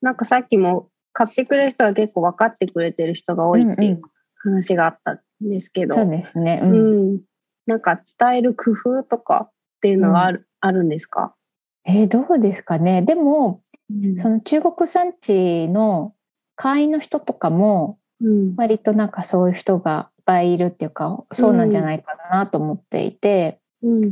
[0.00, 4.02] なんかさっきも買ってくれる人は結構分かってくれてる人が多いっていう
[4.42, 6.60] 話があったんですけど、そうですね。
[6.64, 7.14] ううん。
[7.14, 7.20] ん
[7.66, 11.34] なんか伝える工夫とかっていうのはある,、あるんですか、
[11.84, 13.02] えーどうですかね。
[13.02, 13.62] でも、
[14.16, 16.14] その中国産地の
[16.56, 18.54] 会員の人とかもうん。
[18.56, 23.60] 割となんかそういう人がいっぱいいるっていうかそうなんじゃないかなと思っていて。
[23.82, 24.02] うん。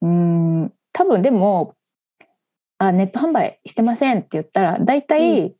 [0.00, 0.72] うーん。
[0.92, 1.74] 多分でも
[2.78, 5.54] あネット販売してませんって言ったら大体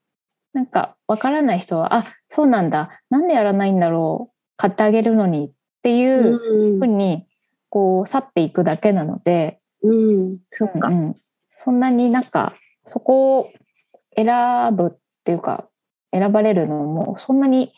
[0.52, 3.02] なんかわからない人はあそうなんだ。
[3.10, 4.34] なんでやらないんだろう。
[4.56, 5.46] 買ってあげるのに。
[5.46, 5.50] っ
[5.82, 6.38] ていう
[6.72, 6.78] うん。
[6.78, 7.26] ふうに
[7.68, 10.88] こう去っていくだけなので、うん、そっか。
[10.88, 11.16] うんうん。
[11.64, 12.52] そんなになんか
[12.84, 13.50] そこを
[14.14, 14.26] 選
[14.76, 14.90] ぶっ
[15.24, 15.68] ていうか
[16.12, 17.72] 選ばれるのもそんなに、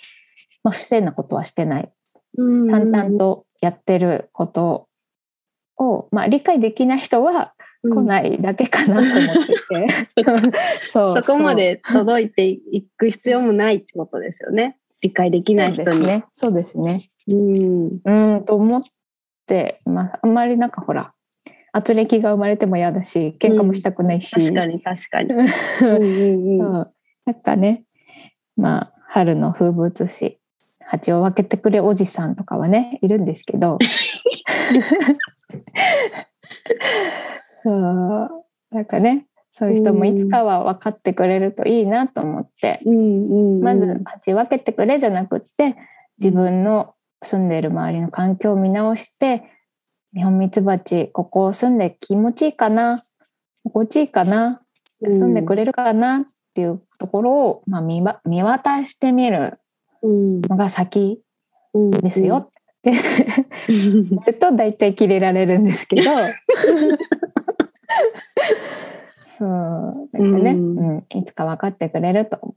[0.62, 1.92] まあ、不正なことはしてない。
[2.36, 2.70] うん。
[2.70, 4.88] 淡々とやってること
[5.78, 7.54] を、まあ、理解できない人は
[7.88, 10.24] 来ないだけかなと思ってて、
[10.80, 14.78] そうそこまで届いていく必要もないってことですよね。
[15.00, 16.06] 理解できない人に。
[16.06, 16.24] ね。
[16.32, 17.00] そうですね。
[17.28, 18.00] うん。
[18.04, 18.82] うんと思っ
[19.46, 21.12] て、まあ、あんまりなんかほら
[21.72, 25.34] 圧力が生まれても嫌だし喧嘩もしたくないし、確かに確かに。
[25.34, 25.46] うん
[25.86, 26.86] うんうん。
[27.26, 27.84] なんかね、
[28.56, 30.38] まあ、春の風物詩、
[30.80, 33.78] 鉢を分けてくれおじさんとかはねいるんですけど
[37.64, 38.44] そう。
[38.70, 45.76] なんかねそういう人もいつかは分かってくれるといいなと思って、うんまず鉢分けてくれじゃなくって
[46.18, 49.44] 自分の住んでいる周りの環境を見直して
[50.12, 52.98] 日本ミツバチここ住んで気持ちいいかな
[53.62, 54.60] 心地いいかな
[55.00, 59.58] 住んでくれるかなっていうところを、まあ、見わ見渡してみる
[60.02, 61.20] うんのが先
[61.74, 61.90] うん。
[61.90, 62.50] ですよ。
[62.78, 64.04] ってうん。
[64.04, 66.10] 言うと大体キレられるんですけど
[69.22, 69.48] そう
[70.12, 70.78] なんかね、うん。
[70.78, 72.54] うん、いつか分かってくれると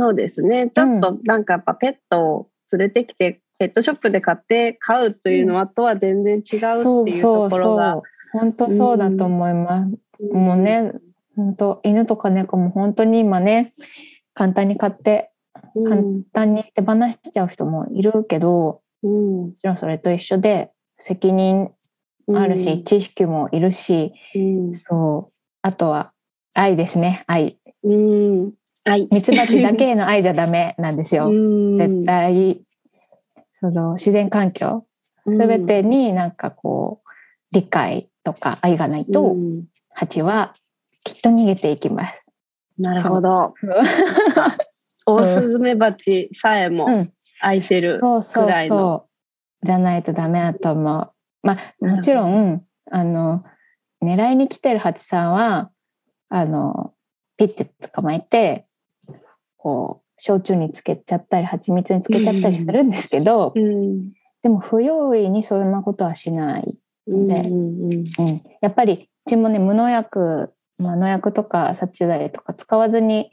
[0.00, 0.70] そうですね。
[0.74, 7.92] ちょっとなんかやっぱペットを連れてきて、ペットショップで買って飼うというのはとは全然違うっていうとそうそうころが。
[7.92, 8.02] そう。
[8.32, 10.92] 本当そうだと思います、もうね
[11.36, 13.72] 本当犬とか猫も本当に今ね
[14.32, 15.32] 簡単に買って
[15.74, 19.46] うん、簡単に手放しちゃう人もいるけどうん。
[19.48, 21.70] もちろんそれと一緒で責任
[22.34, 24.76] あるし、知識もいるしうん。
[24.76, 25.34] そう。
[25.62, 26.12] あとは
[26.54, 27.58] 愛ですね愛。
[27.82, 28.52] うん、
[28.84, 29.08] はい。
[29.10, 31.78] ミツバチだけへの愛じゃダメなんですよ、うん。
[31.78, 32.62] 絶対。
[33.60, 34.86] その自然環境。
[35.26, 37.08] 全てになんかこう
[37.54, 39.64] 理解とか愛がないと、うん。
[39.92, 40.54] 蜂は
[41.04, 42.26] きっと逃げていきます。
[42.78, 43.54] なるほど。
[43.62, 43.66] う。
[45.06, 47.08] オオスズメバチさえもん、
[47.40, 47.98] 愛せる。
[48.00, 49.08] そうそうくらいのそ
[49.62, 49.66] う。
[49.66, 51.12] じゃないとダメだと思う。
[51.42, 53.44] まあもちろんあの
[54.02, 55.70] 狙いに来てる蜂さんは
[56.28, 56.94] あの
[57.36, 58.64] ピッて捕まえて
[59.56, 64.06] こう焼酎につけちゃったり蜂蜜につけちゃったりするんですけど、うん。
[64.42, 66.78] でも不用意にそんなことはしない。
[67.06, 68.04] でうんうんうん、
[68.60, 73.32] やっぱりうちもね無農薬、まあ、農薬とか殺虫剤とか使わずに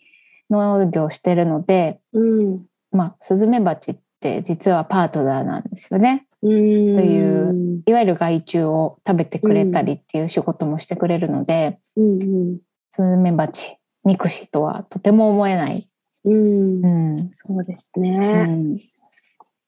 [0.49, 2.65] 農業してるので、うん。
[2.91, 6.25] まあ、スズメバチって実はパートナーなんですよね。
[6.47, 6.95] うん。
[6.95, 12.57] そういういわゆる害虫を食べてくれたりっていう仕事もしてくれるので、うんうん。
[12.91, 15.85] スズメバチ憎しとはとても思えない。
[16.25, 16.87] うんう。
[17.15, 18.43] んそうですうね。
[18.43, 18.77] ん、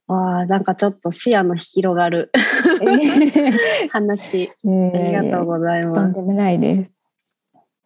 [0.08, 2.32] わあ、なんかちょっと視野の広がる
[3.92, 4.50] 話。
[4.50, 6.02] あありがとうございとます。
[6.08, 6.96] んでもないです。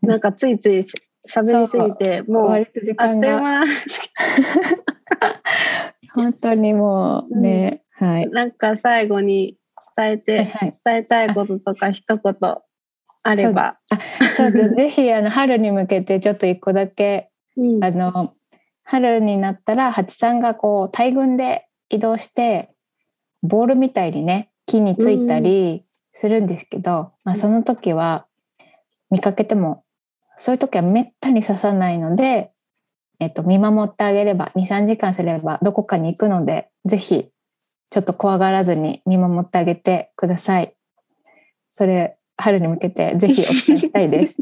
[0.01, 0.95] なんかついついし
[1.27, 3.65] 喋りすぎて、もうあっという間が間。
[6.13, 8.29] 本当にもうね、はい。
[8.29, 9.57] なんか最後に
[9.95, 10.77] 伝えはいて、はい。
[10.85, 12.35] 伝えたいこととか一言
[13.23, 13.77] あれば。
[14.35, 17.83] ちょっとぜひあの春に向けてちょっと一個だけうん。
[17.83, 18.31] あの
[18.83, 22.73] 春になったら蜂さんがこう大群で移動して
[23.41, 28.25] ボールみたいにね木についたりするんですけど、まあ、その時は
[29.09, 29.83] 見かけても
[30.37, 32.51] そういう時はめったに刺さないので、
[33.19, 37.29] えっと、見守ってあげれば23時間すればどこかに行くのでぜひ
[37.93, 40.75] ちょっと怖がらずに見守ってあげてください。
[41.69, 44.37] それ春に向けてぜひお伝えしたいです。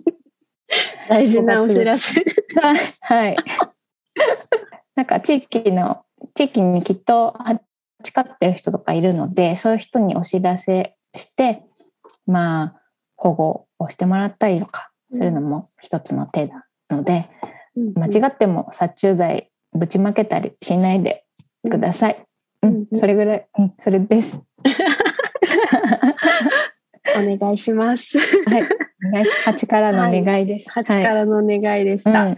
[1.10, 2.24] 大事なお知らせ。
[2.62, 2.78] はい。
[3.02, 3.38] はい。
[4.96, 7.36] なんか地域の、地域にきっと
[7.98, 11.62] 蜂飼ってる人とかいるので、そういう人にお知らせして、
[12.26, 12.82] まあ、
[13.18, 17.26] 保護をしてもらったりとかするのも一つの手なので、
[17.76, 21.26] 間違っても殺虫剤ぶちまけたりしないで
[21.70, 22.16] ください。
[22.16, 22.31] うん、
[22.64, 24.40] うんそれぐらい、うん、それです。
[27.16, 28.18] お願いします。
[28.18, 28.64] はい。
[29.10, 30.72] お願いし蜂からのお願いです。
[30.72, 32.28] 蜂からのお願いでした。
[32.28, 32.38] うん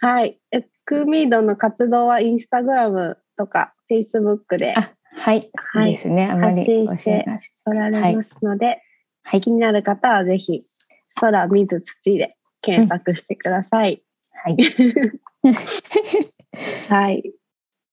[0.00, 0.38] はい。
[0.52, 5.50] えクーミードの活動はインスタグラムとかフェイスブックであ、はい。
[5.74, 6.28] そうですね。
[6.30, 7.26] あまりして。
[7.66, 8.80] おられますので、
[9.24, 9.50] はい気。
[9.50, 10.64] になる方はぜひ
[11.16, 14.02] 空水土で検索してください。
[14.32, 14.56] はい。
[16.88, 17.32] はい。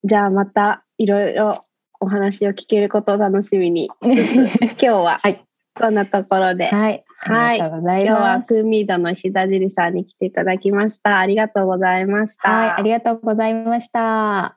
[0.04, 1.66] じゃあまたいろいろ
[2.00, 3.90] お話を聞けることを楽しみに。
[4.02, 5.42] 今日ははい
[5.78, 6.68] こんなところで。
[6.68, 7.04] はい。
[7.18, 8.44] はい今日は。
[8.48, 11.20] クーミードの石田樹さんに来ていただきました。
[11.20, 12.50] ありがとうございました。
[12.50, 12.70] はい。
[12.72, 14.56] ありがとうございました。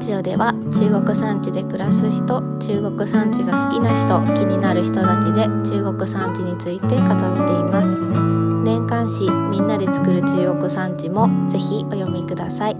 [0.00, 7.96] ジオでは中国産地で暮らす人中国産地が好きな人気になる人たちで中国産地について語っています。
[8.64, 12.76] 年刊誌みんなで作る中国産地もぜひお読みください。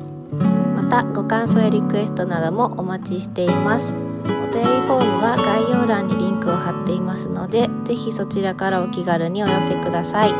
[0.74, 3.94] またご感想やリクエストなどもお待ちしています。
[4.24, 10.32] お便りフォームは概要欄にリンクを貼っていますのでぜひそちらからお気軽にお寄せください。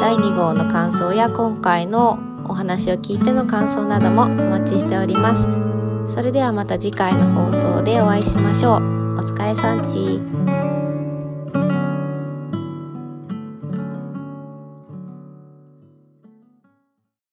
[0.00, 5.61] 第2号の感想や今回のお話を聞いての感想などもお待ちしております。
[6.08, 9.02] それではまた次回の放送でお会いしましょう。
[9.18, 10.71] お疲れさんち。